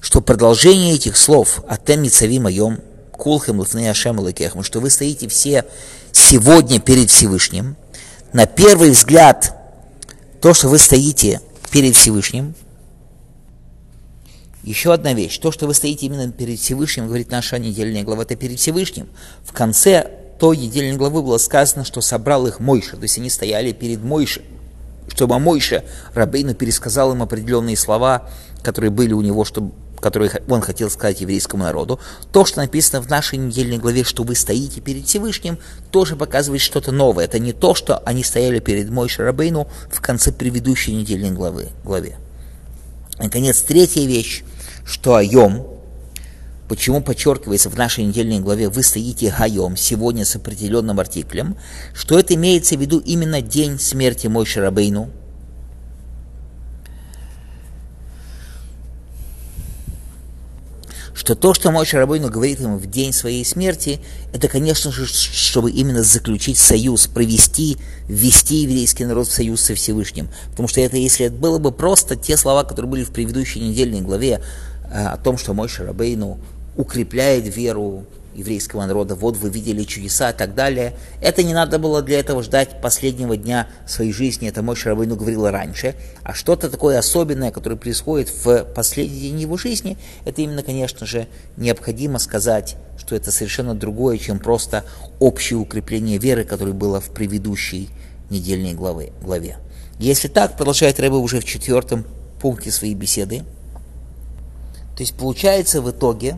что 0.00 0.20
продолжение 0.20 0.94
этих 0.94 1.16
слов 1.16 1.62
«Атем 1.68 2.02
мицави 2.02 2.38
моем, 2.38 2.80
кулхем 3.12 3.60
лифней 3.60 3.90
ашем 3.90 4.18
лакехм», 4.18 4.62
что 4.62 4.80
вы 4.80 4.90
стоите 4.90 5.28
все 5.28 5.64
сегодня 6.12 6.80
перед 6.80 7.10
Всевышним, 7.10 7.76
на 8.32 8.46
первый 8.46 8.90
взгляд, 8.90 9.54
то, 10.40 10.54
что 10.54 10.68
вы 10.68 10.78
стоите 10.78 11.40
перед 11.70 11.96
Всевышним, 11.96 12.54
еще 14.62 14.92
одна 14.92 15.14
вещь, 15.14 15.38
то, 15.38 15.50
что 15.50 15.66
вы 15.66 15.74
стоите 15.74 16.06
именно 16.06 16.30
перед 16.30 16.58
Всевышним, 16.58 17.06
говорит 17.06 17.30
наша 17.30 17.58
недельная 17.58 18.02
глава, 18.02 18.22
это 18.22 18.36
перед 18.36 18.58
Всевышним. 18.58 19.08
В 19.42 19.52
конце 19.52 20.10
той 20.38 20.56
недельной 20.56 20.96
главы 20.96 21.22
было 21.22 21.38
сказано, 21.38 21.84
что 21.84 22.00
собрал 22.00 22.46
их 22.46 22.60
Мойша, 22.60 22.96
то 22.96 23.02
есть 23.02 23.18
они 23.18 23.30
стояли 23.30 23.72
перед 23.72 24.02
Мойшей 24.02 24.44
чтобы 25.08 25.38
Мойша 25.38 25.84
Рабейну 26.14 26.54
пересказал 26.54 27.12
им 27.12 27.22
определенные 27.22 27.76
слова, 27.76 28.28
которые 28.62 28.90
были 28.90 29.12
у 29.12 29.20
него, 29.20 29.44
чтобы 29.44 29.72
которые 30.00 30.30
он 30.48 30.60
хотел 30.60 30.90
сказать 30.90 31.20
еврейскому 31.20 31.64
народу. 31.64 31.98
То, 32.32 32.44
что 32.44 32.60
написано 32.60 33.02
в 33.02 33.08
нашей 33.08 33.38
недельной 33.38 33.78
главе, 33.78 34.04
что 34.04 34.22
вы 34.22 34.34
стоите 34.34 34.80
перед 34.80 35.06
Всевышним, 35.06 35.58
тоже 35.90 36.16
показывает 36.16 36.62
что-то 36.62 36.92
новое. 36.92 37.24
Это 37.24 37.38
не 37.38 37.52
то, 37.52 37.74
что 37.74 37.98
они 37.98 38.22
стояли 38.22 38.60
перед 38.60 38.90
Мойшей 38.90 39.24
Рабейну 39.24 39.68
в 39.90 40.00
конце 40.00 40.32
предыдущей 40.32 40.94
недельной 40.94 41.30
главы, 41.30 41.70
главе. 41.84 42.16
Наконец, 43.18 43.60
третья 43.62 44.06
вещь, 44.06 44.44
что 44.84 45.16
Айом, 45.16 45.66
Почему 46.68 47.00
подчеркивается 47.00 47.70
в 47.70 47.76
нашей 47.76 48.04
недельной 48.04 48.40
главе 48.40 48.68
«Вы 48.68 48.82
стоите 48.82 49.34
гаем» 49.36 49.74
сегодня 49.74 50.26
с 50.26 50.36
определенным 50.36 51.00
артиклем, 51.00 51.56
что 51.94 52.18
это 52.18 52.34
имеется 52.34 52.76
в 52.76 52.80
виду 52.80 52.98
именно 52.98 53.40
день 53.40 53.78
смерти 53.78 54.26
Мойши 54.26 54.60
Рабейну, 54.60 55.10
что 61.14 61.34
то, 61.34 61.54
что 61.54 61.70
Мойши 61.70 61.96
Рабейну 61.96 62.28
говорит 62.28 62.60
ему 62.60 62.76
в 62.76 62.84
день 62.86 63.14
своей 63.14 63.46
смерти, 63.46 64.00
это, 64.34 64.46
конечно 64.48 64.92
же, 64.92 65.06
чтобы 65.06 65.70
именно 65.70 66.02
заключить 66.02 66.58
союз, 66.58 67.06
провести, 67.06 67.78
ввести 68.08 68.56
еврейский 68.56 69.06
народ 69.06 69.26
в 69.26 69.32
союз 69.32 69.62
со 69.62 69.74
Всевышним. 69.74 70.28
Потому 70.50 70.68
что 70.68 70.82
это, 70.82 70.98
если 70.98 71.26
это 71.26 71.34
было 71.34 71.58
бы 71.58 71.72
просто 71.72 72.14
те 72.14 72.36
слова, 72.36 72.64
которые 72.64 72.90
были 72.90 73.04
в 73.04 73.10
предыдущей 73.10 73.60
недельной 73.60 74.02
главе, 74.02 74.42
э, 74.90 75.06
о 75.06 75.16
том, 75.16 75.38
что 75.38 75.54
Мойши 75.54 75.84
Рабейну 75.84 76.38
укрепляет 76.78 77.54
веру 77.54 78.06
еврейского 78.34 78.86
народа, 78.86 79.16
вот 79.16 79.36
вы 79.36 79.50
видели 79.50 79.82
чудеса 79.82 80.30
и 80.30 80.36
так 80.36 80.54
далее. 80.54 80.94
Это 81.20 81.42
не 81.42 81.52
надо 81.52 81.80
было 81.80 82.02
для 82.02 82.20
этого 82.20 82.40
ждать 82.42 82.80
последнего 82.80 83.36
дня 83.36 83.66
своей 83.84 84.12
жизни, 84.12 84.48
это 84.48 84.62
мой 84.62 84.76
Шарабейну 84.76 85.16
говорил 85.16 85.48
раньше. 85.50 85.96
А 86.22 86.34
что-то 86.34 86.70
такое 86.70 86.98
особенное, 86.98 87.50
которое 87.50 87.74
происходит 87.74 88.32
в 88.44 88.64
последний 88.76 89.20
день 89.20 89.40
его 89.40 89.56
жизни, 89.56 89.98
это 90.24 90.40
именно, 90.40 90.62
конечно 90.62 91.04
же, 91.04 91.26
необходимо 91.56 92.20
сказать, 92.20 92.76
что 92.96 93.16
это 93.16 93.32
совершенно 93.32 93.74
другое, 93.74 94.18
чем 94.18 94.38
просто 94.38 94.84
общее 95.18 95.58
укрепление 95.58 96.18
веры, 96.18 96.44
которое 96.44 96.72
было 96.72 97.00
в 97.00 97.10
предыдущей 97.10 97.88
недельной 98.30 98.74
главе. 98.74 99.12
главе. 99.20 99.56
Если 99.98 100.28
так, 100.28 100.56
продолжает 100.56 101.00
Рэбе 101.00 101.16
уже 101.16 101.40
в 101.40 101.44
четвертом 101.44 102.04
пункте 102.40 102.70
своей 102.70 102.94
беседы, 102.94 103.42
то 104.96 105.02
есть 105.02 105.16
получается 105.16 105.82
в 105.82 105.90
итоге, 105.90 106.36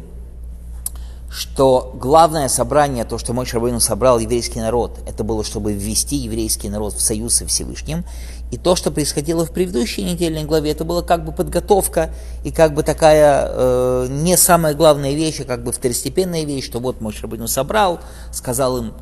что 1.30 1.92
главное 1.94 2.48
собрание, 2.48 3.04
то, 3.04 3.16
что 3.16 3.32
мой 3.32 3.46
Рабейну 3.46 3.78
собрал 3.78 4.18
еврейский 4.18 4.58
народ, 4.58 4.98
это 5.06 5.22
было, 5.22 5.44
чтобы 5.44 5.72
ввести 5.72 6.16
еврейский 6.16 6.68
народ 6.68 6.94
в 6.94 7.00
союз 7.00 7.34
со 7.34 7.46
Всевышним. 7.46 8.04
И 8.50 8.58
то, 8.58 8.74
что 8.74 8.90
происходило 8.90 9.46
в 9.46 9.52
предыдущей 9.52 10.02
недельной 10.02 10.42
главе, 10.42 10.72
это 10.72 10.84
было 10.84 11.02
как 11.02 11.24
бы 11.24 11.30
подготовка 11.30 12.12
и 12.42 12.50
как 12.50 12.74
бы 12.74 12.82
такая 12.82 13.46
э, 13.48 14.06
не 14.10 14.36
самая 14.36 14.74
главная 14.74 15.12
вещь, 15.12 15.38
а 15.40 15.44
как 15.44 15.62
бы 15.62 15.70
второстепенная 15.70 16.42
вещь, 16.42 16.66
что 16.66 16.80
вот 16.80 17.00
мой 17.00 17.14
Рабейну 17.22 17.46
собрал, 17.46 18.00
сказал 18.32 18.78
им 18.78 18.94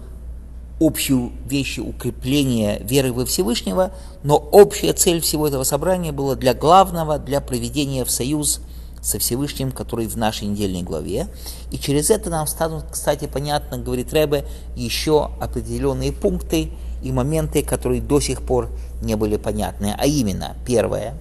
общую 0.81 1.33
вещь 1.47 1.79
укрепления 1.79 2.79
веры 2.81 3.11
во 3.15 3.25
Всевышнего, 3.25 3.93
но 4.23 4.37
общая 4.37 4.93
цель 4.93 5.23
всего 5.23 5.49
этого 5.49 5.65
собрания 5.65 6.13
была 6.13 6.35
для 6.37 6.53
главного, 6.53 7.19
для 7.19 7.41
проведения 7.41 8.05
в 8.05 8.11
союз 8.11 8.61
со 9.03 9.19
Всевышним, 9.19 9.71
который 9.73 10.07
в 10.07 10.17
нашей 10.17 10.47
недельной 10.49 10.83
главе. 10.83 11.29
И 11.71 11.79
через 11.79 12.11
это 12.11 12.31
нам 12.31 12.47
станут, 12.47 12.87
кстати, 12.91 13.27
понятно, 13.27 13.79
говорит 13.79 14.13
Рэбе, 14.13 14.45
еще 14.77 15.31
определенные 15.41 16.13
пункты 16.13 16.71
и 17.03 17.13
моменты, 17.13 17.63
которые 17.63 18.01
до 18.01 18.21
сих 18.21 18.43
пор 18.43 18.71
не 19.03 19.15
были 19.15 19.37
понятны. 19.37 19.95
А 19.97 20.07
именно, 20.07 20.57
первое, 20.67 21.15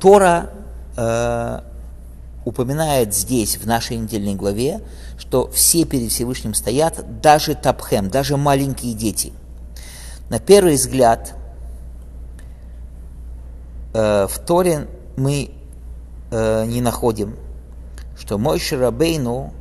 Тора 0.00 0.50
э, 0.96 1.60
упоминает 2.44 3.14
здесь, 3.14 3.58
в 3.58 3.66
нашей 3.66 3.96
недельной 3.96 4.34
главе, 4.34 4.80
что 5.18 5.50
все 5.50 5.84
перед 5.84 6.10
Всевышним 6.10 6.54
стоят, 6.54 7.20
даже 7.20 7.54
тапхем, 7.54 8.08
даже 8.08 8.36
маленькие 8.36 8.94
дети. 8.94 9.32
На 10.30 10.38
первый 10.38 10.74
взгляд, 10.74 11.34
э, 13.92 14.26
в 14.28 14.38
Торе 14.38 14.86
мы 15.16 15.50
э, 16.30 16.66
не 16.66 16.80
находим, 16.80 17.36
что 18.18 18.38
мой 18.38 18.58
Шарабейну 18.58 19.52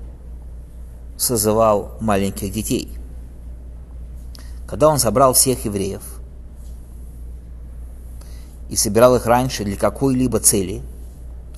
созывал 1.18 1.94
маленьких 2.00 2.52
детей. 2.52 2.92
Когда 4.68 4.90
он 4.90 5.00
собрал 5.00 5.34
всех 5.34 5.66
евреев 5.66 6.02
и 8.70 8.76
собирал 8.76 9.16
их 9.16 9.26
раньше 9.26 9.64
для 9.64 9.78
какой-либо 9.78 10.40
цели, 10.40 10.82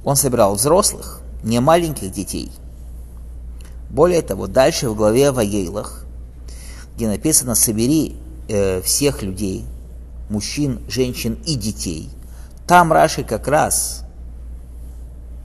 он 0.04 0.16
собирал 0.16 0.56
взрослых, 0.56 1.22
не 1.44 1.60
маленьких 1.60 2.12
детей. 2.12 2.52
Более 3.90 4.22
того, 4.22 4.48
дальше 4.48 4.90
в 4.90 4.96
главе 4.96 5.30
о 5.30 5.34
Ваейлах, 5.34 6.06
где 6.96 7.08
написано 7.08 7.56
«собери 7.56 8.18
э, 8.48 8.82
всех 8.82 9.24
людей, 9.24 9.66
мужчин, 10.30 10.82
женщин 10.88 11.40
и 11.46 11.56
детей», 11.56 12.10
там 12.68 12.94
Раши 12.94 13.24
как 13.24 13.48
раз 13.48 14.04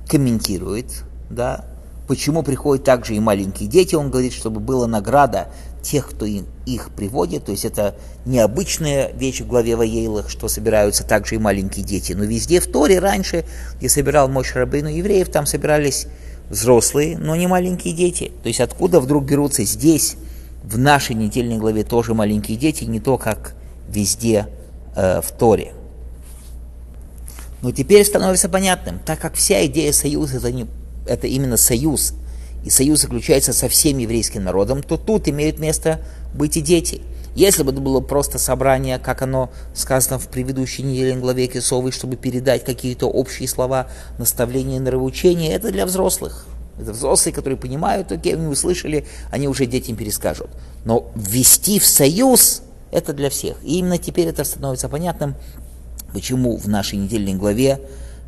комментирует, 0.08 1.04
да, 1.30 1.64
почему 2.06 2.42
приходят 2.42 2.84
также 2.84 3.14
и 3.14 3.20
маленькие 3.20 3.68
дети, 3.68 3.94
он 3.94 4.10
говорит, 4.10 4.32
чтобы 4.32 4.60
была 4.60 4.86
награда 4.86 5.48
тех, 5.82 6.08
кто 6.08 6.24
им, 6.24 6.46
их 6.66 6.90
приводит, 6.90 7.44
то 7.44 7.52
есть 7.52 7.64
это 7.64 7.94
необычная 8.24 9.12
вещь 9.12 9.40
в 9.40 9.46
главе 9.46 9.76
Ваейлах, 9.76 10.30
что 10.30 10.48
собираются 10.48 11.04
также 11.04 11.34
и 11.34 11.38
маленькие 11.38 11.84
дети, 11.84 12.12
но 12.12 12.24
везде 12.24 12.60
в 12.60 12.66
Торе 12.66 12.98
раньше, 12.98 13.44
где 13.78 13.88
собирал 13.88 14.28
мой 14.28 14.44
Рабейну 14.54 14.88
евреев, 14.88 15.28
там 15.28 15.46
собирались 15.46 16.06
взрослые, 16.48 17.18
но 17.18 17.36
не 17.36 17.46
маленькие 17.46 17.94
дети. 17.94 18.32
То 18.42 18.48
есть 18.48 18.60
откуда 18.60 19.00
вдруг 19.00 19.24
берутся 19.24 19.64
здесь, 19.64 20.16
в 20.62 20.78
нашей 20.78 21.14
недельной 21.14 21.58
главе 21.58 21.84
тоже 21.84 22.14
маленькие 22.14 22.56
дети, 22.56 22.84
не 22.84 23.00
то, 23.00 23.18
как 23.18 23.54
везде 23.88 24.48
э, 24.96 25.20
в 25.20 25.30
Торе. 25.32 25.74
Но 27.64 27.72
теперь 27.72 28.04
становится 28.04 28.50
понятным, 28.50 28.98
так 28.98 29.18
как 29.18 29.36
вся 29.36 29.64
идея 29.64 29.90
союза 29.94 30.36
это, 30.36 30.52
не, 30.52 30.66
это 31.06 31.26
именно 31.26 31.56
союз, 31.56 32.12
и 32.62 32.68
союз 32.68 33.00
заключается 33.00 33.54
со 33.54 33.70
всем 33.70 33.96
еврейским 33.96 34.44
народом, 34.44 34.82
то 34.82 34.98
тут 34.98 35.28
имеют 35.28 35.58
место 35.58 36.02
быть 36.34 36.58
и 36.58 36.60
дети. 36.60 37.00
Если 37.34 37.62
бы 37.62 37.72
это 37.72 37.80
было 37.80 38.02
просто 38.02 38.38
собрание, 38.38 38.98
как 38.98 39.22
оно 39.22 39.50
сказано 39.74 40.18
в 40.18 40.28
предыдущей 40.28 40.82
неделе 40.82 41.14
главе 41.16 41.46
Кесовой, 41.46 41.90
чтобы 41.90 42.16
передать 42.16 42.66
какие-то 42.66 43.06
общие 43.06 43.48
слова, 43.48 43.88
наставления, 44.18 44.78
нравоучения, 44.78 45.56
это 45.56 45.72
для 45.72 45.86
взрослых. 45.86 46.44
Это 46.78 46.92
взрослые, 46.92 47.32
которые 47.32 47.56
понимают, 47.56 48.12
окей, 48.12 48.34
они 48.34 48.46
услышали, 48.46 49.06
они 49.30 49.48
уже 49.48 49.64
детям 49.64 49.96
перескажут. 49.96 50.50
Но 50.84 51.10
ввести 51.14 51.78
в 51.78 51.86
союз– 51.86 52.60
это 52.92 53.14
для 53.14 53.30
всех. 53.30 53.56
И 53.64 53.78
именно 53.78 53.96
теперь 53.96 54.28
это 54.28 54.44
становится 54.44 54.90
понятным, 54.90 55.34
почему 56.14 56.56
в 56.56 56.68
нашей 56.68 56.98
недельной 56.98 57.34
главе 57.34 57.80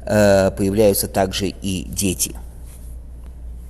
э, 0.04 0.50
появляются 0.50 1.08
также 1.08 1.48
и 1.48 1.84
дети. 1.84 2.36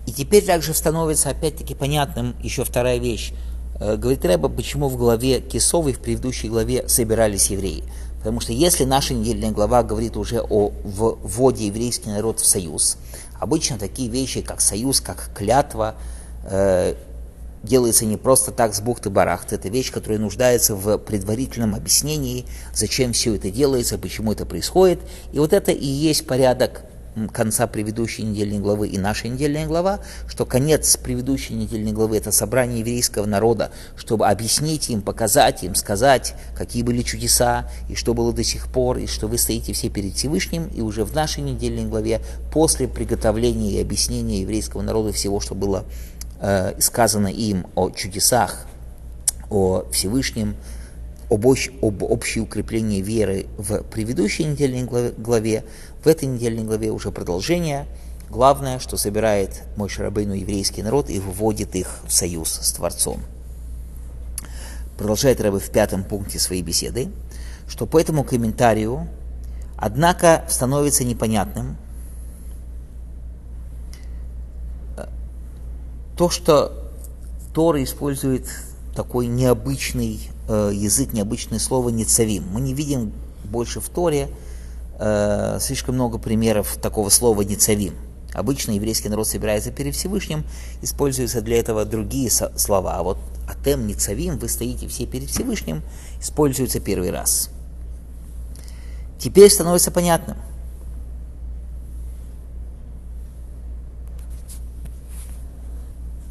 И 0.06 0.12
теперь 0.12 0.44
также 0.44 0.73
становится 0.75 1.30
опять-таки 1.30 1.75
понятным 1.75 2.35
еще 2.42 2.64
вторая 2.64 2.99
вещь. 2.99 3.32
Э, 3.78 3.96
говорит 3.96 4.25
Рэба, 4.25 4.49
почему 4.49 4.88
в 4.88 4.96
главе 4.96 5.40
Кисовой, 5.40 5.92
в 5.92 6.00
предыдущей 6.00 6.49
главе 6.49 6.88
собирались 6.88 7.50
евреи. 7.50 7.85
Потому 8.18 8.40
что 8.40 8.52
если 8.52 8.85
наша 8.85 9.14
недельная 9.14 9.52
глава 9.52 9.82
говорит 9.82 10.16
уже 10.16 10.40
о 10.40 10.73
вводе 10.82 11.66
еврейский 11.66 12.08
народ 12.08 12.40
в 12.40 12.46
союз, 12.46 12.96
обычно 13.38 13.78
такие 13.78 14.08
вещи, 14.08 14.40
как 14.40 14.61
союз, 14.61 15.00
как 15.00 15.30
клятва, 15.35 15.94
э, 16.44 16.94
делается 17.66 18.06
не 18.06 18.16
просто 18.16 18.52
так 18.52 18.75
с 18.75 18.80
бухты-барахты. 18.80 19.56
Это 19.56 19.68
вещь, 19.68 19.92
которая 19.92 20.18
нуждается 20.18 20.75
в 20.75 20.96
предварительном 20.99 21.75
объяснении, 21.75 22.46
зачем 22.73 23.12
все 23.12 23.35
это 23.35 23.50
делается, 23.50 23.99
почему 23.99 24.32
это 24.32 24.46
происходит. 24.46 25.00
И 25.32 25.38
вот 25.38 25.52
это 25.52 25.73
и 25.73 25.87
есть 25.87 26.26
порядок 26.26 26.82
конца 27.32 27.66
предыдущей 27.66 28.23
недельной 28.23 28.58
главы 28.58 28.88
и 28.88 28.99
нашей 28.99 29.30
недельной 29.30 29.66
глава, 29.66 30.00
что 30.28 30.44
конец 30.44 30.96
предыдущей 30.96 31.54
недельной 31.54 31.92
главы– 31.92 32.16
это 32.18 32.30
собрание 32.30 32.80
еврейского 32.80 33.25
народа, 33.25 33.70
чтобы 33.96 34.26
объяснить 34.26 34.90
им, 34.90 35.00
показать 35.00 35.64
им, 35.64 35.75
сказать, 35.75 36.35
какие 36.56 36.82
были 36.82 37.02
чудеса, 37.02 37.70
и 37.88 37.94
что 37.94 38.12
было 38.12 38.32
до 38.32 38.44
сих 38.44 38.68
пор, 38.68 38.99
и 38.99 39.06
что 39.06 39.28
вы 39.28 39.38
стоите 39.38 39.73
все 39.73 39.88
перед 39.88 40.14
Всевышним, 40.14 40.66
и 40.68 40.82
уже 40.82 41.04
в 41.04 41.14
нашей 41.14 41.42
недельной 41.42 41.87
главе, 41.87 42.20
после 42.52 42.87
приготовления 42.87 43.73
и 43.73 43.80
объяснения 43.80 44.42
еврейского 44.42 44.82
народа 44.82 45.12
всего, 45.12 45.40
что 45.40 45.54
было 45.54 45.87
э, 46.40 46.81
сказано 46.81 47.28
им 47.28 47.66
о 47.75 47.90
чудесах, 47.90 48.66
о 49.50 49.85
Всевышнем, 49.90 50.57
об, 51.31 51.47
общ, 51.47 51.71
об 51.83 52.02
общей 52.02 52.40
укреплении 52.40 53.00
веры 53.00 53.47
в 53.59 53.83
предыдущей 53.83 54.45
недельной 54.45 54.85
главе, 54.85 55.64
в 56.02 56.07
этой 56.07 56.26
недельной 56.26 56.64
главе 56.64 56.90
уже 56.90 57.11
продолжение. 57.11 57.87
Главное, 58.28 58.78
что 58.78 58.97
собирает 58.97 59.62
мой 59.76 59.88
Шарабейну 59.88 60.35
еврейский 60.35 60.83
народ 60.83 61.11
и 61.11 61.21
выводит 61.21 61.76
их 61.76 62.00
в 62.07 62.12
союз 62.12 62.50
с 62.50 62.73
Творцом. 62.73 63.21
Продолжает 64.99 65.40
Рэбе 65.40 65.59
в 65.59 65.71
пятом 65.71 66.05
пункте 66.05 66.38
своей 66.38 66.62
беседы, 66.62 67.09
что 67.69 67.87
по 67.87 68.00
этому 68.00 68.25
комментарию, 68.25 69.09
однако, 69.76 70.45
становится 70.49 71.05
непонятным 71.05 71.76
то, 76.16 76.30
что 76.30 76.73
Тора 77.54 77.82
использует 77.82 78.46
такой 78.94 79.26
необычный 79.26 80.20
э, 80.49 80.70
язык, 80.73 81.12
необычное 81.12 81.58
слово 81.58 81.90
«нецавим». 81.90 82.44
Мы 82.50 82.61
не 82.61 82.73
видим 82.73 83.12
больше 83.44 83.80
в 83.80 83.88
Торе 83.88 84.28
э, 84.99 85.58
слишком 85.61 85.94
много 85.94 86.18
примеров 86.18 86.76
такого 86.80 87.11
слова 87.11 87.42
«нецавим». 87.42 87.94
Обычно 88.32 88.73
еврейский 88.73 89.08
народ 89.08 89.26
собирается 89.28 89.70
перед 89.70 89.94
Всевышним, 89.94 90.44
используются 90.82 91.40
для 91.40 91.58
этого 91.58 91.85
другие 91.85 92.30
слова. 92.30 92.96
А 92.96 93.02
вот 93.02 93.18
«атем 93.49 93.87
нецавим» 93.87 94.38
вы 94.38 94.49
стоите 94.49 94.88
все 94.88 95.06
перед 95.06 95.30
Всевышним, 95.30 95.82
используется 96.20 96.80
первый 96.80 97.11
раз. 97.11 97.50
Теперь 99.18 99.50
становится 99.50 99.90
понятным. 99.90 100.37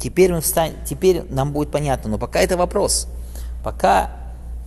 Теперь, 0.06 0.32
мы 0.32 0.40
встань, 0.40 0.74
теперь 0.88 1.24
нам 1.30 1.52
будет 1.52 1.72
понятно, 1.72 2.10
но 2.10 2.16
пока 2.16 2.38
это 2.38 2.56
вопрос. 2.56 3.08
Пока 3.64 4.12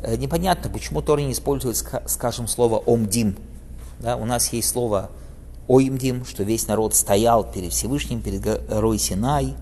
э, 0.04 0.18
непонятно, 0.18 0.70
почему 0.70 1.02
Тора 1.02 1.22
не 1.22 1.32
использует, 1.32 1.78
скажем, 2.08 2.46
слово 2.46 2.80
«омдим», 2.80 3.38
да, 4.00 4.18
у 4.18 4.26
нас 4.26 4.52
есть 4.52 4.68
слово 4.68 5.10
«оймдим», 5.70 6.26
что 6.26 6.44
весь 6.44 6.68
народ 6.68 6.94
стоял 6.94 7.50
перед 7.50 7.72
Всевышним, 7.72 8.22
перед 8.22 8.42
горой 8.42 9.00
Синай. 9.00 9.56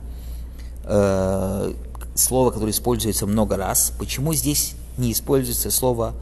Э, 0.83 1.71
слово, 2.15 2.49
которое 2.49 2.71
используется 2.71 3.27
много 3.27 3.55
раз. 3.55 3.93
Почему 3.99 4.33
здесь 4.33 4.73
не 4.97 5.11
используется 5.11 5.69
слово 5.69 6.15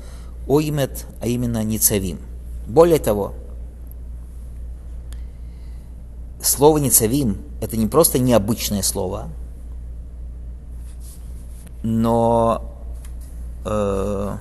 «оймет», 0.49 1.05
а 1.21 1.27
именно 1.27 1.63
«ницавим»? 1.63 2.19
Более 2.67 2.99
того, 2.99 3.35
слово 6.41 6.79
«ницавим»– 6.79 7.37
это 7.61 7.77
не 7.77 7.87
просто 7.87 8.19
необычное 8.19 8.81
слово, 8.81 9.29
но 11.85 12.63
э, 13.63 14.37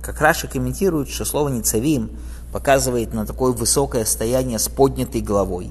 как 0.00 0.20
Раша 0.20 0.48
комментирует, 0.48 1.10
что 1.10 1.26
слово 1.26 1.50
«ницавим» 1.50 2.10
показывает 2.50 3.12
на 3.12 3.26
такое 3.26 3.52
высокое 3.52 4.06
стояние 4.06 4.58
с 4.58 4.68
поднятой 4.68 5.20
головой. 5.20 5.70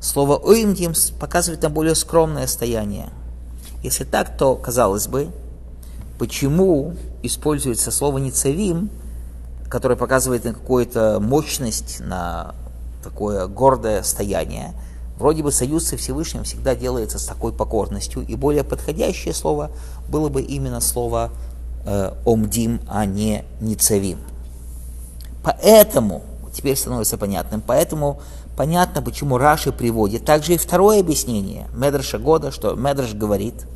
Слово 0.00 0.36
«уимдим» 0.36 0.92
показывает 1.18 1.62
на 1.62 1.70
более 1.70 1.96
скромное 1.96 2.46
стояние. 2.46 3.10
Если 3.82 4.04
так, 4.04 4.36
то, 4.38 4.54
казалось 4.54 5.08
бы, 5.08 5.30
почему 6.18 6.94
используется 7.24 7.90
слово 7.90 8.18
«ницавим», 8.18 8.88
которое 9.68 9.96
показывает 9.96 10.44
на 10.44 10.54
какую-то 10.54 11.18
мощность, 11.20 11.98
на 11.98 12.54
такое 13.02 13.48
гордое 13.48 14.04
стояние. 14.04 14.74
Вроде 15.18 15.42
бы 15.42 15.50
союз 15.50 15.86
со 15.86 15.96
Всевышним 15.96 16.44
всегда 16.44 16.74
делается 16.74 17.18
с 17.18 17.24
такой 17.24 17.52
покорностью, 17.52 18.24
и 18.26 18.34
более 18.34 18.64
подходящее 18.64 19.32
слово 19.32 19.70
было 20.08 20.28
бы 20.28 20.42
именно 20.42 20.80
слово 20.80 21.30
э, 21.86 22.12
«омдим», 22.26 22.80
а 22.88 23.06
не 23.06 23.44
«ницавим». 23.60 24.18
Поэтому, 25.42 26.22
теперь 26.52 26.76
становится 26.76 27.16
понятным, 27.16 27.62
поэтому 27.64 28.20
понятно, 28.56 29.00
почему 29.00 29.38
Раши 29.38 29.72
приводит 29.72 30.24
также 30.24 30.54
и 30.54 30.58
второе 30.58 31.00
объяснение 31.00 31.68
Медраша 31.74 32.18
Года, 32.18 32.50
что 32.50 32.74
Медраш 32.74 33.14
говорит, 33.14 33.66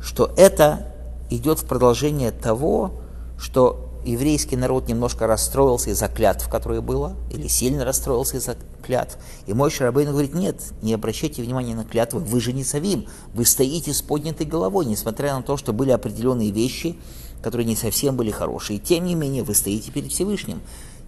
что 0.00 0.30
это 0.36 0.92
идет 1.30 1.60
в 1.60 1.66
продолжение 1.66 2.30
того, 2.30 2.92
что 3.38 3.86
еврейский 4.04 4.56
народ 4.56 4.86
немножко 4.86 5.26
расстроился 5.26 5.90
из-за 5.90 6.08
клятв, 6.08 6.48
которые 6.48 6.80
было, 6.80 7.14
или 7.30 7.48
сильно 7.48 7.84
расстроился 7.84 8.36
из-за 8.36 8.56
клятв. 8.86 9.18
И 9.46 9.52
мой 9.52 9.70
Шарабейн 9.70 10.10
говорит, 10.10 10.34
нет, 10.34 10.60
не 10.82 10.94
обращайте 10.94 11.42
внимания 11.42 11.74
на 11.74 11.84
клятвы, 11.84 12.20
вы 12.20 12.40
же 12.40 12.52
не 12.52 12.64
Савим, 12.64 13.06
вы 13.34 13.44
стоите 13.44 13.92
с 13.92 14.00
поднятой 14.00 14.46
головой, 14.46 14.86
несмотря 14.86 15.34
на 15.34 15.42
то, 15.42 15.56
что 15.56 15.72
были 15.72 15.90
определенные 15.90 16.50
вещи, 16.50 16.96
которые 17.42 17.66
не 17.66 17.76
совсем 17.76 18.16
были 18.16 18.30
хорошие. 18.30 18.78
Тем 18.78 19.04
не 19.04 19.14
менее, 19.14 19.42
вы 19.42 19.54
стоите 19.54 19.90
перед 19.90 20.10
Всевышним. 20.10 20.60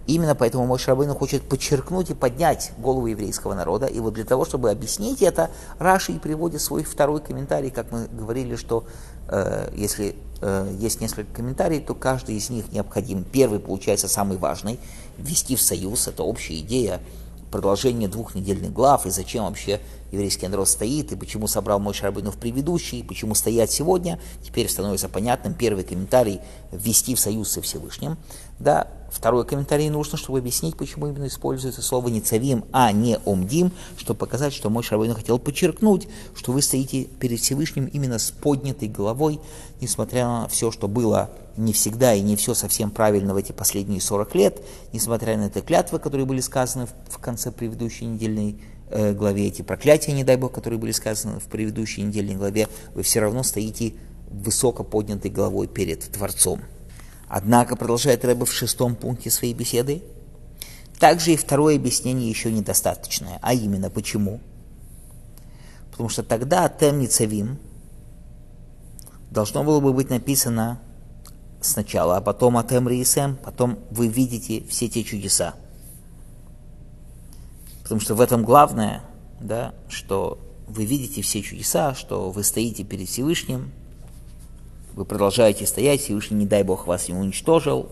Именно 0.07 0.33
поэтому 0.33 0.65
мой 0.65 0.79
Шрабейну 0.79 1.13
хочет 1.13 1.43
подчеркнуть 1.43 2.09
и 2.09 2.13
поднять 2.15 2.71
голову 2.79 3.05
еврейского 3.05 3.53
народа. 3.53 3.85
И 3.85 3.99
вот 3.99 4.15
для 4.15 4.25
того, 4.25 4.43
чтобы 4.43 4.71
объяснить 4.71 5.21
это, 5.21 5.51
Раши 5.77 6.13
приводит 6.13 6.61
свой 6.61 6.83
второй 6.83 7.21
комментарий, 7.21 7.69
как 7.69 7.91
мы 7.91 8.07
говорили, 8.07 8.55
что 8.55 8.85
э, 9.27 9.71
если 9.75 10.15
э, 10.41 10.75
есть 10.79 10.99
несколько 10.99 11.31
комментариев, 11.31 11.85
то 11.85 11.93
каждый 11.93 12.37
из 12.37 12.49
них 12.49 12.71
необходим. 12.71 13.23
Первый, 13.23 13.59
получается, 13.59 14.07
самый 14.07 14.37
важный, 14.37 14.79
ввести 15.19 15.55
в 15.55 15.61
союз, 15.61 16.07
это 16.07 16.23
общая 16.23 16.57
идея 16.59 17.01
продолжения 17.49 18.07
двух 18.07 18.35
недельных 18.35 18.73
глав, 18.73 19.05
и 19.05 19.09
зачем 19.09 19.45
вообще 19.45 19.79
еврейский 20.11 20.47
народ 20.47 20.67
стоит, 20.67 21.11
и 21.11 21.15
почему 21.15 21.47
собрал 21.47 21.79
мой 21.79 21.93
Шарбину 21.93 22.31
в 22.31 22.37
предыдущий, 22.37 22.99
и 22.99 23.03
почему 23.03 23.35
стоят 23.35 23.71
сегодня, 23.71 24.19
теперь 24.43 24.69
становится 24.69 25.09
понятным. 25.09 25.53
Первый 25.53 25.83
комментарий– 25.83 26.39
ввести 26.71 27.15
в 27.15 27.19
союз 27.19 27.49
со 27.49 27.61
Всевышним. 27.61 28.17
Да, 28.59 28.87
второй 29.11 29.45
комментарий 29.45 29.89
нужно, 29.89 30.17
чтобы 30.17 30.39
объяснить, 30.39 30.75
почему 30.75 31.07
именно 31.07 31.27
используется 31.27 31.81
слово 31.81 32.09
не 32.09 32.21
цавим, 32.21 32.65
а 32.71 32.91
не 32.91 33.17
омдим, 33.25 33.71
чтобы 33.97 34.19
показать, 34.19 34.53
что 34.53 34.69
мой 34.69 34.83
Шарбину 34.83 35.15
хотел 35.15 35.39
подчеркнуть, 35.39 36.07
что 36.35 36.51
вы 36.51 36.61
стоите 36.61 37.05
перед 37.05 37.39
Всевышним 37.39 37.85
именно 37.85 38.19
с 38.19 38.31
поднятой 38.31 38.87
головой, 38.87 39.39
несмотря 39.81 40.25
на 40.25 40.47
все, 40.47 40.71
что 40.71 40.87
было 40.87 41.29
не 41.59 41.73
всегда 41.73 42.13
и 42.13 42.21
не 42.21 42.35
все 42.35 42.53
совсем 42.53 42.91
правильно 42.91 43.33
в 43.33 43.37
эти 43.37 43.51
последние 43.51 44.01
40 44.01 44.35
лет, 44.35 44.61
несмотря 44.93 45.37
на 45.37 45.47
эти 45.47 45.61
клятвы, 45.61 45.99
которые 45.99 46.25
были 46.25 46.41
сказаны 46.41 46.87
в 47.09 47.17
конце 47.19 47.51
предыдущей 47.51 48.05
недельной 48.05 48.59
Э, 48.91 49.13
главе, 49.13 49.47
эти 49.47 49.61
проклятия, 49.61 50.13
не 50.13 50.23
дай 50.23 50.35
Бог, 50.35 50.51
которые 50.51 50.79
были 50.79 50.91
сказаны 50.91 51.39
в 51.39 51.45
предыдущей 51.45 52.01
недельной 52.01 52.33
главе, 52.33 52.67
вы 52.95 53.03
все 53.03 53.19
равно 53.19 53.43
стоите 53.43 53.93
высоко 54.31 54.83
поднятой 54.83 55.29
головой 55.29 55.67
перед 55.67 56.11
Творцом. 56.11 56.61
Однако, 57.27 57.75
продолжает 57.75 58.25
Рэбе 58.25 58.45
в 58.45 58.51
шестом 58.51 58.95
пункте 58.95 59.29
своей 59.29 59.53
беседы, 59.53 60.01
также 60.97 61.33
и 61.33 61.37
второе 61.37 61.75
объяснение 61.75 62.31
еще 62.31 62.51
недостаточное. 62.51 63.37
А 63.43 63.53
именно, 63.53 63.91
почему? 63.91 64.39
Потому 65.91 66.09
что 66.09 66.23
тогда 66.23 66.67
Тем 66.67 66.99
Ницавим 66.99 67.59
должно 69.29 69.63
было 69.63 69.79
бы 69.79 69.93
быть 69.93 70.09
написано 70.09 70.79
сначала, 71.61 72.17
а 72.17 72.21
потом 72.21 72.57
Атем 72.57 72.87
Риесем, 72.87 73.37
потом 73.43 73.79
вы 73.91 74.07
видите 74.07 74.63
все 74.69 74.87
те 74.87 75.03
чудеса. 75.03 75.55
Потому 77.83 78.01
что 78.01 78.15
в 78.15 78.21
этом 78.21 78.43
главное, 78.43 79.03
да, 79.39 79.73
что 79.87 80.37
вы 80.67 80.85
видите 80.85 81.21
все 81.21 81.41
чудеса, 81.41 81.95
что 81.95 82.29
вы 82.29 82.43
стоите 82.43 82.83
перед 82.83 83.09
Всевышним, 83.09 83.71
вы 84.93 85.05
продолжаете 85.05 85.65
стоять, 85.65 86.01
Всевышний, 86.01 86.37
не 86.37 86.45
дай 86.45 86.63
Бог, 86.63 86.85
вас 86.85 87.07
не 87.07 87.15
уничтожил. 87.15 87.89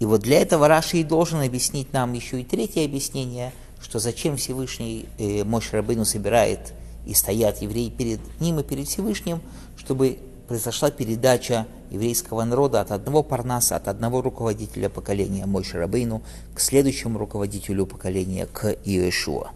И 0.00 0.06
вот 0.06 0.22
для 0.22 0.40
этого 0.40 0.68
Раши 0.68 0.98
и 0.98 1.04
должен 1.04 1.40
объяснить 1.40 1.92
нам 1.92 2.12
еще 2.12 2.40
и 2.40 2.44
третье 2.44 2.84
объяснение, 2.84 3.52
что 3.80 3.98
зачем 3.98 4.36
Всевышний 4.36 5.08
э, 5.18 5.44
Мощь 5.44 5.70
Рабыну 5.72 6.04
собирает 6.04 6.72
и 7.06 7.14
стоят 7.14 7.62
евреи 7.62 7.90
перед 7.90 8.20
ним 8.40 8.60
и 8.60 8.62
перед 8.62 8.88
Всевышним, 8.88 9.40
чтобы 9.76 10.18
произошла 10.48 10.90
передача 10.90 11.66
еврейского 11.90 12.42
народа 12.44 12.80
от 12.80 12.90
одного 12.90 13.22
парнаса, 13.22 13.76
от 13.76 13.86
одного 13.86 14.22
руководителя 14.22 14.88
поколения 14.88 15.46
Мойши 15.46 15.78
Рабейну 15.78 16.22
к 16.54 16.60
следующему 16.60 17.18
руководителю 17.18 17.86
поколения, 17.86 18.46
к 18.46 18.74
Иешуа. 18.84 19.50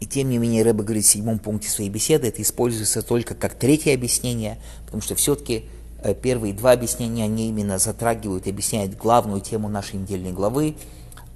И 0.00 0.06
тем 0.06 0.30
не 0.30 0.38
менее 0.38 0.62
Рэбе 0.62 0.82
говорит 0.82 1.04
в 1.04 1.08
седьмом 1.08 1.38
пункте 1.38 1.68
своей 1.68 1.90
беседы, 1.90 2.28
это 2.28 2.42
используется 2.42 3.02
только 3.02 3.34
как 3.34 3.54
третье 3.54 3.94
объяснение, 3.94 4.58
потому 4.86 5.02
что 5.02 5.14
все-таки 5.14 5.66
э, 6.02 6.14
первые 6.14 6.52
два 6.52 6.72
объяснения, 6.72 7.24
они 7.24 7.48
именно 7.48 7.78
затрагивают 7.78 8.46
и 8.46 8.50
объясняют 8.50 8.96
главную 8.96 9.40
тему 9.40 9.68
нашей 9.68 9.96
недельной 9.96 10.32
главы, 10.32 10.76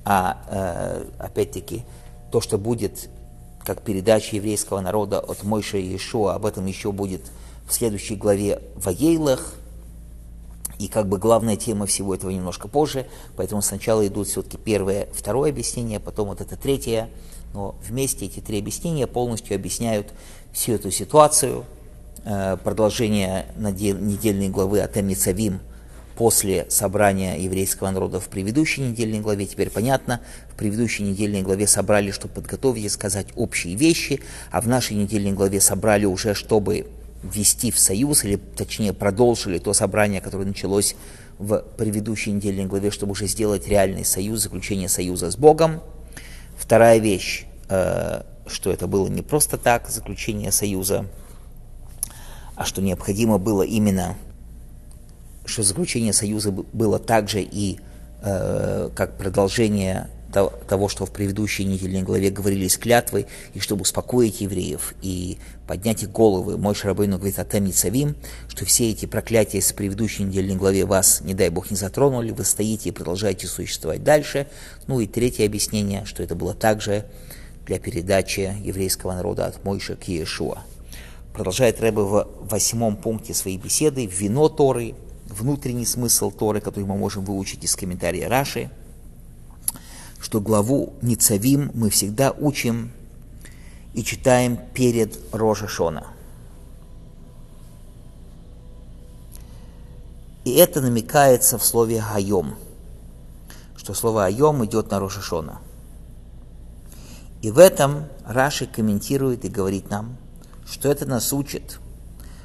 а 0.04 0.42
э, 0.50 1.04
опять-таки 1.18 1.84
то, 2.32 2.40
что 2.40 2.58
будет 2.58 3.08
как 3.64 3.82
передача 3.82 4.36
еврейского 4.36 4.80
народа 4.80 5.20
от 5.20 5.42
Мойша 5.42 5.76
и 5.78 5.86
Иешуа, 5.86 6.34
об 6.34 6.46
этом 6.46 6.66
еще 6.66 6.92
будет 6.92 7.22
в 7.70 7.74
следующей 7.74 8.16
главе 8.16 8.60
Ваейлах, 8.74 9.54
и 10.78 10.88
как 10.88 11.08
бы 11.08 11.18
главная 11.18 11.56
тема 11.56 11.86
всего 11.86 12.14
этого 12.14 12.30
немножко 12.30 12.66
позже, 12.66 13.06
поэтому 13.36 13.62
сначала 13.62 14.06
идут 14.06 14.28
все-таки 14.28 14.56
первое, 14.56 15.08
второе 15.12 15.50
объяснение, 15.50 16.00
потом 16.00 16.28
вот 16.28 16.40
это 16.40 16.56
третье, 16.56 17.10
но 17.54 17.76
вместе 17.86 18.26
эти 18.26 18.40
три 18.40 18.58
объяснения 18.58 19.06
полностью 19.06 19.54
объясняют 19.54 20.08
всю 20.52 20.72
эту 20.72 20.90
ситуацию, 20.90 21.64
э, 22.24 22.56
продолжение 22.62 23.46
недельной 23.56 24.48
главы 24.48 24.80
от 24.80 24.96
Эмицавим 24.96 25.60
после 26.16 26.66
собрания 26.70 27.38
еврейского 27.38 27.90
народа 27.90 28.18
в 28.20 28.28
предыдущей 28.28 28.82
недельной 28.82 29.20
главе. 29.20 29.46
Теперь 29.46 29.70
понятно, 29.70 30.20
в 30.52 30.56
предыдущей 30.56 31.04
недельной 31.04 31.42
главе 31.42 31.66
собрали, 31.66 32.10
чтобы 32.10 32.34
подготовить 32.34 32.84
и 32.84 32.88
сказать 32.88 33.28
общие 33.36 33.74
вещи, 33.74 34.20
а 34.50 34.60
в 34.60 34.68
нашей 34.68 34.96
недельной 34.96 35.32
главе 35.32 35.60
собрали 35.60 36.04
уже, 36.04 36.34
чтобы 36.34 36.86
ввести 37.22 37.70
в 37.70 37.78
союз, 37.78 38.24
или 38.24 38.36
точнее 38.36 38.92
продолжили 38.92 39.58
то 39.58 39.72
собрание, 39.72 40.20
которое 40.20 40.46
началось 40.46 40.96
в 41.38 41.58
предыдущей 41.76 42.32
недельной 42.32 42.66
главе, 42.66 42.90
чтобы 42.90 43.12
уже 43.12 43.26
сделать 43.26 43.66
реальный 43.66 44.04
союз, 44.04 44.40
заключение 44.40 44.88
союза 44.88 45.30
с 45.30 45.36
Богом. 45.36 45.80
Вторая 46.56 46.98
вещь, 46.98 47.46
э, 47.68 48.22
что 48.46 48.70
это 48.70 48.86
было 48.86 49.08
не 49.08 49.22
просто 49.22 49.56
так, 49.56 49.88
заключение 49.88 50.52
союза, 50.52 51.06
а 52.56 52.64
что 52.64 52.82
необходимо 52.82 53.38
было 53.38 53.62
именно, 53.62 54.16
что 55.46 55.62
заключение 55.62 56.12
союза 56.12 56.52
было 56.52 56.98
также 56.98 57.40
и 57.40 57.80
э, 58.22 58.90
как 58.94 59.16
продолжение 59.16 60.10
того, 60.32 60.88
что 60.88 61.06
в 61.06 61.10
предыдущей 61.10 61.64
недельной 61.64 62.02
главе 62.02 62.30
говорились 62.30 62.78
клятвы, 62.78 63.26
и 63.54 63.60
чтобы 63.60 63.82
успокоить 63.82 64.40
евреев 64.40 64.94
и 65.02 65.38
поднять 65.66 66.02
их 66.02 66.12
головы. 66.12 66.56
Мой 66.56 66.74
Шарабейну 66.74 67.16
говорит 67.16 67.38
о 67.38 67.44
Тем 67.44 67.64
Ницавим, 67.64 68.16
что 68.48 68.64
все 68.64 68.90
эти 68.90 69.06
проклятия 69.06 69.60
с 69.60 69.72
предыдущей 69.72 70.24
недельной 70.24 70.56
главе 70.56 70.84
вас, 70.84 71.20
не 71.22 71.34
дай 71.34 71.48
Бог, 71.50 71.70
не 71.70 71.76
затронули, 71.76 72.30
вы 72.30 72.44
стоите 72.44 72.88
и 72.88 72.92
продолжаете 72.92 73.46
существовать 73.46 74.04
дальше. 74.04 74.46
Ну 74.86 75.00
и 75.00 75.06
третье 75.06 75.46
объяснение, 75.46 76.04
что 76.04 76.22
это 76.22 76.34
было 76.34 76.54
также 76.54 77.06
для 77.66 77.78
передачи 77.78 78.54
еврейского 78.62 79.14
народа 79.14 79.46
от 79.46 79.64
Мойша 79.64 79.96
к 79.96 80.08
Иешуа. 80.08 80.62
Продолжает 81.34 81.80
Рэбе 81.80 82.02
в 82.02 82.28
восьмом 82.40 82.96
пункте 82.96 83.34
своей 83.34 83.56
беседы 83.56 84.06
«Вино 84.06 84.48
Торы», 84.48 84.94
внутренний 85.28 85.86
смысл 85.86 86.32
Торы, 86.32 86.60
который 86.60 86.84
мы 86.84 86.96
можем 86.96 87.24
выучить 87.24 87.64
из 87.64 87.76
комментария 87.76 88.28
Раши– 88.28 88.70
что 90.20 90.40
главу 90.40 90.92
Ницавим 91.00 91.70
мы 91.74 91.88
всегда 91.90 92.30
учим 92.30 92.92
и 93.94 94.04
читаем 94.04 94.58
перед 94.74 95.18
Рожа 95.32 95.66
Шона. 95.66 96.06
И 100.44 100.52
это 100.54 100.80
намекается 100.80 101.58
в 101.58 101.64
слове 101.64 102.00
«хайом», 102.00 102.56
что 103.76 103.94
слово 103.94 104.26
«айом» 104.26 104.64
идет 104.64 104.90
на 104.90 105.00
Рожа 105.00 105.20
Шона. 105.20 105.60
И 107.42 107.50
в 107.50 107.58
этом 107.58 108.04
Раши 108.26 108.66
комментирует 108.66 109.44
и 109.44 109.48
говорит 109.48 109.90
нам, 109.90 110.16
что 110.66 110.90
это 110.90 111.06
нас 111.06 111.32
учит, 111.32 111.78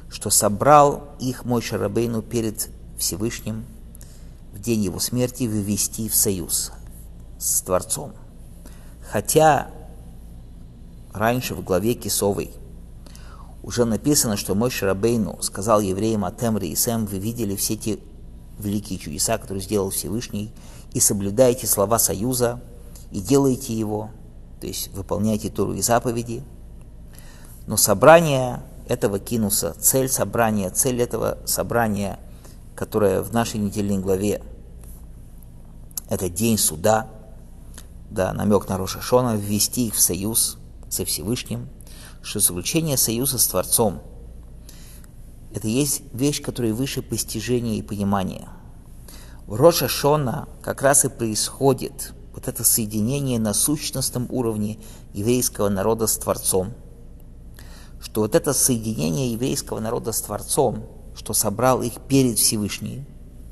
что 0.08 0.30
собрал 0.30 1.10
их 1.20 1.44
мой 1.44 1.60
Шарабейну 1.60 2.22
перед 2.22 2.68
Всевышним 2.98 3.66
в 4.54 4.60
день 4.60 4.80
его 4.80 4.98
смерти 4.98 5.44
вывести 5.44 6.08
в 6.08 6.14
союз 6.14 6.72
с 7.38 7.60
Творцом. 7.62 8.12
Хотя 9.10 9.68
раньше 11.12 11.54
в 11.54 11.62
главе 11.62 11.94
Кисовой 11.94 12.50
уже 13.62 13.84
написано, 13.84 14.36
что 14.36 14.54
мой 14.54 14.70
Шарабейну 14.70 15.38
сказал 15.42 15.80
евреям 15.80 16.24
о 16.24 16.30
и 16.30 16.74
Сэм, 16.74 17.06
вы 17.06 17.18
видели 17.18 17.56
все 17.56 17.76
те 17.76 17.98
великие 18.58 18.98
чудеса, 18.98 19.38
которые 19.38 19.62
сделал 19.62 19.90
Всевышний, 19.90 20.52
и 20.92 21.00
соблюдаете 21.00 21.66
слова 21.66 21.98
союза, 21.98 22.60
и 23.10 23.20
делаете 23.20 23.74
его, 23.74 24.10
то 24.60 24.66
есть 24.66 24.92
выполняйте 24.94 25.50
Туру 25.50 25.74
и 25.74 25.82
заповеди. 25.82 26.42
Но 27.66 27.76
собрание 27.76 28.62
этого 28.88 29.18
кинуса, 29.18 29.74
цель 29.78 30.08
собрания, 30.08 30.70
цель 30.70 31.02
этого 31.02 31.38
собрания, 31.44 32.18
которое 32.76 33.20
в 33.22 33.32
нашей 33.32 33.58
недельной 33.58 33.98
главе, 33.98 34.42
это 36.08 36.28
день 36.28 36.56
суда– 36.56 37.08
да, 38.10 38.32
намек 38.32 38.68
на 38.68 38.78
Рошашона, 38.78 39.36
ввести 39.36 39.88
их 39.88 39.94
в 39.94 40.00
союз 40.00 40.58
со 40.88 41.04
Всевышним, 41.04 41.68
что 42.22 42.40
заключение 42.40 42.96
союза 42.96 43.38
с 43.38 43.46
Творцом– 43.46 44.02
это 45.56 45.68
есть 45.68 46.02
вещь, 46.12 46.42
которая 46.42 46.74
выше 46.74 47.00
постижения 47.00 47.78
и 47.78 47.82
понимания. 47.82 48.46
В 49.46 49.54
Рошашона 49.54 50.48
как 50.60 50.82
раз 50.82 51.06
и 51.06 51.08
происходит 51.08 52.12
вот 52.34 52.46
это 52.46 52.62
соединение 52.62 53.38
на 53.38 53.54
сущностном 53.54 54.26
уровне 54.28 54.78
еврейского 55.14 55.70
народа 55.70 56.08
с 56.08 56.18
Творцом, 56.18 56.74
что 58.02 58.20
вот 58.20 58.34
это 58.34 58.52
соединение 58.52 59.32
еврейского 59.32 59.80
народа 59.80 60.12
с 60.12 60.20
Творцом, 60.20 60.84
что 61.16 61.32
собрал 61.32 61.80
их 61.80 62.02
перед 62.06 62.36
Всевышним, 62.36 63.06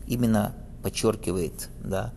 именно 0.07 0.55
подчеркивает 0.83 1.71
да, 1.83 2.13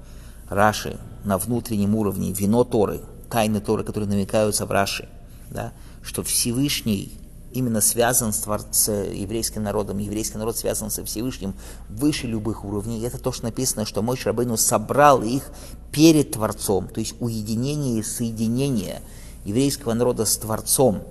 Раши, 0.49 0.97
на 1.23 1.37
внутреннем 1.37 1.95
уровне, 1.95 2.31
вино 2.31 2.63
Торы, 2.63 3.01
тайны 3.29 3.59
Торы, 3.59 3.83
которые 3.83 4.09
намекаются 4.09 4.65
в 4.65 4.71
Раши, 4.71 5.09
да, 5.49 5.73
что 6.01 6.23
Всевышний 6.23 7.11
именно 7.51 7.81
связан 7.81 8.33
с, 8.33 8.45
с 8.71 8.91
еврейским 8.91 9.63
народом, 9.63 9.97
еврейский 9.97 10.37
народ 10.37 10.57
связан 10.57 10.89
со 10.89 11.03
Всевышним 11.03 11.53
выше 11.89 12.27
любых 12.27 12.63
уровней. 12.63 12.99
И 12.99 13.03
это 13.03 13.17
то, 13.17 13.31
что 13.31 13.45
написано, 13.45 13.85
что 13.85 14.01
мой 14.01 14.17
Шрабейну 14.17 14.57
собрал 14.57 15.21
их 15.23 15.49
перед 15.91 16.31
Творцом, 16.31 16.87
то 16.87 16.99
есть 16.99 17.15
уединение 17.19 17.99
и 17.99 18.03
соединение 18.03 19.01
еврейского 19.43 19.93
народа 19.93 20.25
с 20.25 20.37
Творцом, 20.37 21.03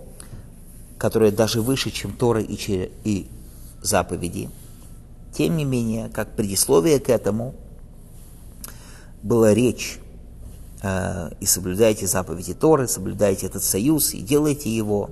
которое 0.98 1.30
даже 1.30 1.62
выше, 1.62 1.90
чем 1.90 2.12
Торы 2.12 2.42
и, 2.42 2.90
и 3.04 3.28
заповеди. 3.82 4.50
Тем 5.32 5.56
не 5.56 5.64
менее, 5.64 6.08
как 6.10 6.36
предисловие 6.36 7.00
к 7.00 7.08
этому, 7.08 7.54
была 9.26 9.52
речь 9.52 9.98
Э, 10.82 11.30
и 11.40 11.46
соблюдайте 11.46 12.06
заповеди 12.06 12.54
Торы, 12.54 12.86
соблюдайте 12.86 13.46
этот 13.46 13.62
союз 13.62 14.14
и 14.14 14.20
делайте 14.20 14.74
его. 14.74 15.10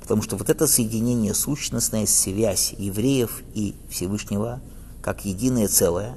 Потому 0.00 0.22
что 0.22 0.36
вот 0.36 0.50
это 0.50 0.66
соединение, 0.66 1.34
сущностная 1.34 2.06
связь 2.06 2.74
евреев 2.76 3.42
и 3.54 3.74
Всевышнего, 3.88 4.60
как 5.02 5.24
единое 5.24 5.68
целое, 5.68 6.16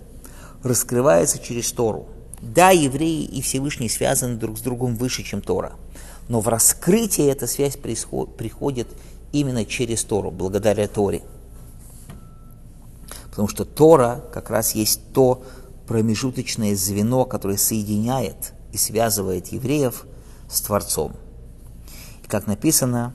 раскрывается 0.64 1.40
через 1.40 1.72
Тору. 1.72 2.08
Да, 2.42 2.72
евреи 2.72 3.24
и 3.24 3.42
Всевышний 3.42 3.90
связаны 3.90 4.36
друг 4.36 4.58
с 4.58 4.62
другом 4.62 4.96
выше, 4.96 5.24
чем 5.24 5.42
Тора. 5.42 5.74
Но 6.28 6.40
в 6.40 6.48
раскрытии 6.48 7.26
эта 7.26 7.48
связь 7.48 7.78
приходит 7.78 8.88
именно 9.32 9.66
через 9.66 10.04
Тору, 10.04 10.32
благодаря 10.32 10.88
Торе. 10.88 11.22
Потому 13.30 13.48
что 13.48 13.64
Тора 13.66 14.24
как 14.34 14.50
раз 14.50 14.74
есть 14.74 15.02
то 15.14 15.44
промежуточное 15.88 16.76
звено, 16.76 17.26
которое 17.26 17.58
соединяет 17.58 18.54
и 18.72 18.78
связывает 18.78 19.48
евреев 19.48 20.06
с 20.50 20.62
Творцом. 20.62 21.16
И 22.24 22.28
как 22.28 22.48
написано, 22.48 23.14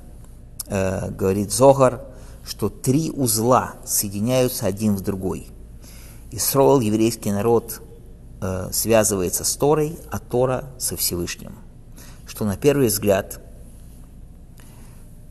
э, 0.67 1.11
говорит 1.11 1.53
Зогар, 1.53 2.05
что 2.45 2.69
три 2.69 3.11
узла 3.11 3.75
соединяются 3.85 4.67
один 4.67 4.95
в 4.95 5.01
другой. 5.01 5.49
Исроил, 6.31 6.81
еврейский 6.81 7.33
народ, 7.33 7.83
э, 8.41 8.69
связывается 8.73 9.45
с 9.45 9.57
Торой, 9.57 9.99
а 10.11 10.19
Тора 10.19 10.71
со 10.79 10.97
Всевышним. 10.97 11.57
Что 12.27 12.45
на 12.45 12.57
первый 12.57 12.89
взгляд 12.89 13.41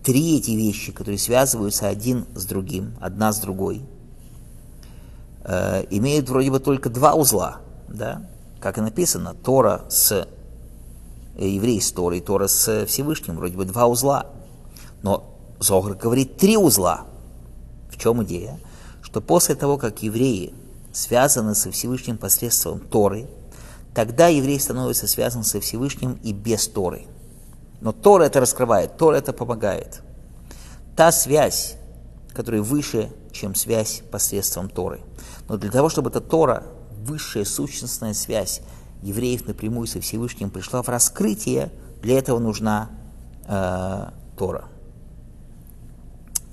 три 0.03 0.37
эти 0.37 0.51
вещи, 0.51 0.91
которые 0.91 1.17
связываются 1.17 1.87
один 1.87 2.25
с 2.35 2.45
другим, 2.45 2.95
одна 2.99 3.31
с 3.33 3.39
другой, 3.39 3.81
э, 5.45 5.85
имеют 5.89 6.29
вроде 6.29 6.51
бы 6.51 6.59
только 6.59 6.89
два 6.89 7.13
узла, 7.13 7.57
да, 7.87 8.27
как 8.59 8.77
и 8.77 8.81
написано, 8.81 9.33
Тора 9.33 9.85
с 9.89 10.11
э, 10.11 11.47
еврей 11.47 11.79
с 11.81 11.91
Торой, 11.91 12.19
Тора 12.19 12.47
с 12.47 12.85
Всевышним, 12.85 13.37
вроде 13.37 13.55
бы 13.55 13.65
два 13.65 13.85
узла. 13.87 14.27
Но 15.03 15.35
Зогр 15.59 15.93
говорит 15.93 16.37
три 16.37 16.57
узла. 16.57 17.05
В 17.89 17.97
чем 17.97 18.23
идея? 18.23 18.59
Что 19.01 19.21
после 19.21 19.55
того, 19.55 19.77
как 19.77 20.03
евреи 20.03 20.53
связаны 20.91 21.55
со 21.55 21.71
Всевышним 21.71 22.17
посредством 22.17 22.79
Торы, 22.79 23.27
тогда 23.93 24.27
еврей 24.27 24.59
становится 24.59 25.07
связан 25.07 25.43
со 25.43 25.59
Всевышним 25.59 26.19
и 26.23 26.33
без 26.33 26.67
Торы. 26.67 27.05
Но 27.81 27.91
Тора 27.91 28.23
это 28.23 28.39
раскрывает, 28.39 28.97
Тора 28.97 29.17
это 29.17 29.31
помогает. 29.31 30.01
Та 30.95 31.11
связь, 31.11 31.75
которая 32.33 32.61
выше, 32.61 33.11
чем 33.31 33.53
связь 33.53 34.01
посредством 34.11 34.69
Торы. 34.69 35.01
Но 35.47 35.57
для 35.57 35.71
того, 35.71 35.89
чтобы 35.89 36.09
эта 36.09 36.21
Тора, 36.21 36.63
высшая 37.03 37.45
сущностная 37.45 38.13
связь 38.13 38.61
евреев 39.01 39.47
напрямую 39.47 39.87
со 39.87 40.01
Всевышним 40.01 40.49
пришла 40.49 40.81
в 40.81 40.89
раскрытие, 40.89 41.71
для 42.01 42.17
этого 42.17 42.39
нужна 42.39 42.89
э, 43.47 44.09
Тора. 44.37 44.65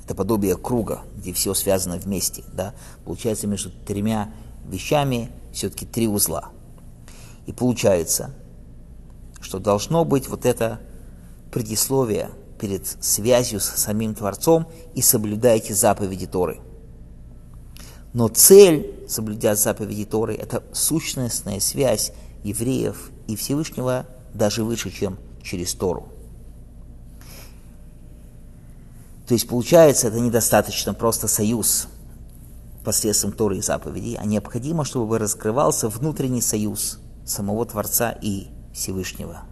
Это 0.04 0.14
подобие 0.14 0.56
круга, 0.56 1.00
где 1.16 1.32
все 1.32 1.54
связано 1.54 1.96
вместе. 1.96 2.44
Да? 2.52 2.74
Получается 3.04 3.46
между 3.46 3.70
тремя 3.70 4.32
вещами 4.66 5.30
все-таки 5.52 5.86
три 5.86 6.08
узла. 6.08 6.50
И 7.46 7.52
получается, 7.52 8.34
что 9.40 9.58
должно 9.58 10.04
быть 10.04 10.28
вот 10.28 10.44
это 10.46 10.80
предисловие 11.50 12.30
перед 12.58 12.86
связью 12.86 13.60
с 13.60 13.64
самим 13.64 14.14
Творцом 14.14 14.68
и 14.94 15.02
соблюдайте 15.02 15.74
заповеди 15.74 16.26
Торы. 16.26 16.60
Но 18.12 18.28
цель, 18.28 18.94
соблюдя 19.08 19.54
заповеди 19.54 20.04
Торы, 20.04 20.34
это 20.34 20.62
сущностная 20.72 21.60
связь 21.60 22.12
евреев 22.44 23.10
и 23.26 23.36
Всевышнего 23.36 24.06
даже 24.34 24.64
выше, 24.64 24.90
чем 24.90 25.18
через 25.42 25.74
Тору. 25.74 26.08
То 29.26 29.34
есть 29.34 29.48
получается, 29.48 30.08
это 30.08 30.20
недостаточно 30.20 30.92
просто 30.92 31.26
союз 31.28 31.88
посредством 32.84 33.32
Торы 33.32 33.58
и 33.58 33.62
заповедей, 33.62 34.16
а 34.16 34.26
необходимо, 34.26 34.84
чтобы 34.84 35.18
раскрывался 35.18 35.88
внутренний 35.88 36.42
союз 36.42 36.98
самого 37.24 37.64
Творца 37.64 38.10
и 38.10 38.48
Всевышнего. 38.74 39.42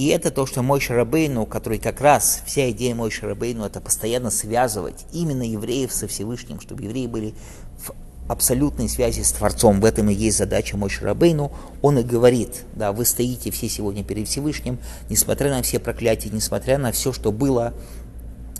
И 0.00 0.06
это 0.06 0.30
то, 0.30 0.46
что 0.46 0.62
мой 0.62 0.80
Шарабейну, 0.80 1.44
который 1.44 1.78
как 1.78 2.00
раз, 2.00 2.42
вся 2.46 2.70
идея 2.70 2.94
мой 2.94 3.10
Шарабейну, 3.10 3.66
это 3.66 3.82
постоянно 3.82 4.30
связывать 4.30 5.04
именно 5.12 5.42
евреев 5.42 5.92
со 5.92 6.08
Всевышним, 6.08 6.58
чтобы 6.58 6.84
евреи 6.84 7.06
были 7.06 7.34
в 7.84 7.92
абсолютной 8.26 8.88
связи 8.88 9.20
с 9.20 9.30
Творцом. 9.32 9.78
В 9.78 9.84
этом 9.84 10.08
и 10.08 10.14
есть 10.14 10.38
задача 10.38 10.78
мой 10.78 10.88
Шарабейну. 10.88 11.52
Он 11.82 11.98
и 11.98 12.02
говорит, 12.02 12.62
да, 12.74 12.92
вы 12.92 13.04
стоите 13.04 13.50
все 13.50 13.68
сегодня 13.68 14.02
перед 14.02 14.26
Всевышним, 14.26 14.78
несмотря 15.10 15.50
на 15.50 15.60
все 15.60 15.78
проклятия, 15.78 16.30
несмотря 16.32 16.78
на 16.78 16.92
все, 16.92 17.12
что 17.12 17.30
было, 17.30 17.74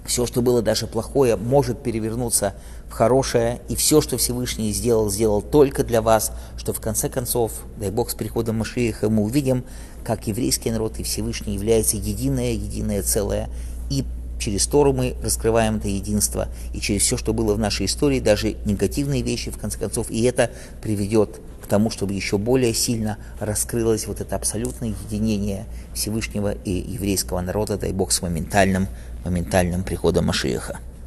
все, 0.05 0.27
что 0.27 0.43
было 0.43 0.63
даже 0.63 0.87
плохое, 0.87 1.37
может 1.37 1.83
перевернуться 1.83 2.55
в 2.89 2.93
хорошее, 2.93 3.61
и 3.69 3.77
все, 3.77 4.01
что 4.01 4.19
Всевышний 4.19 4.73
сделал, 4.73 5.11
сделал 5.11 5.43
только 5.43 5.85
для 5.85 6.03
вас, 6.03 6.33
что 6.57 6.73
в 6.73 6.81
конце 6.81 7.09
концов, 7.09 7.53
дай 7.79 7.91
Бог, 7.91 8.11
с 8.11 8.15
приходом 8.15 8.59
Машииха 8.59 9.09
мы 9.09 9.23
увидим, 9.23 9.65
как 10.05 10.27
еврейский 10.27 10.71
народ 10.71 10.99
и 10.99 11.03
Всевышний 11.03 11.55
являются 11.55 11.97
единое, 11.97 12.53
единое 12.53 13.03
целое, 13.03 13.49
и 13.91 14.05
через 14.39 14.67
Тору 14.67 14.93
мы 14.93 15.15
раскрываем 15.23 15.77
это 15.77 15.89
единство, 15.89 16.49
и 16.75 16.81
через 16.81 17.03
все, 17.03 17.17
что 17.17 17.33
было 17.33 17.55
в 17.55 17.59
нашей 17.59 17.87
истории, 17.87 18.19
даже 18.21 18.57
негативные 18.65 19.23
вещи, 19.23 19.51
в 19.51 19.59
конце 19.59 19.79
концов, 19.79 20.11
и 20.11 20.23
это 20.23 20.51
приведет 20.83 21.41
к 21.63 21.67
тому, 21.67 21.91
чтобы 21.91 22.15
еще 22.15 22.39
более 22.39 22.75
сильно 22.75 23.19
раскрылось 23.39 24.07
вот 24.07 24.21
это 24.21 24.35
абсолютное 24.35 24.95
единение 25.07 25.67
Всевышнего 25.95 26.53
и 26.53 26.71
еврейского 26.71 27.41
народа, 27.41 27.77
дай 27.77 27.93
Бог, 27.93 28.11
с 28.11 28.23
моментальным, 28.23 28.89
моментальным 29.25 29.83
приходом 29.83 30.27
Машииха. 30.27 30.79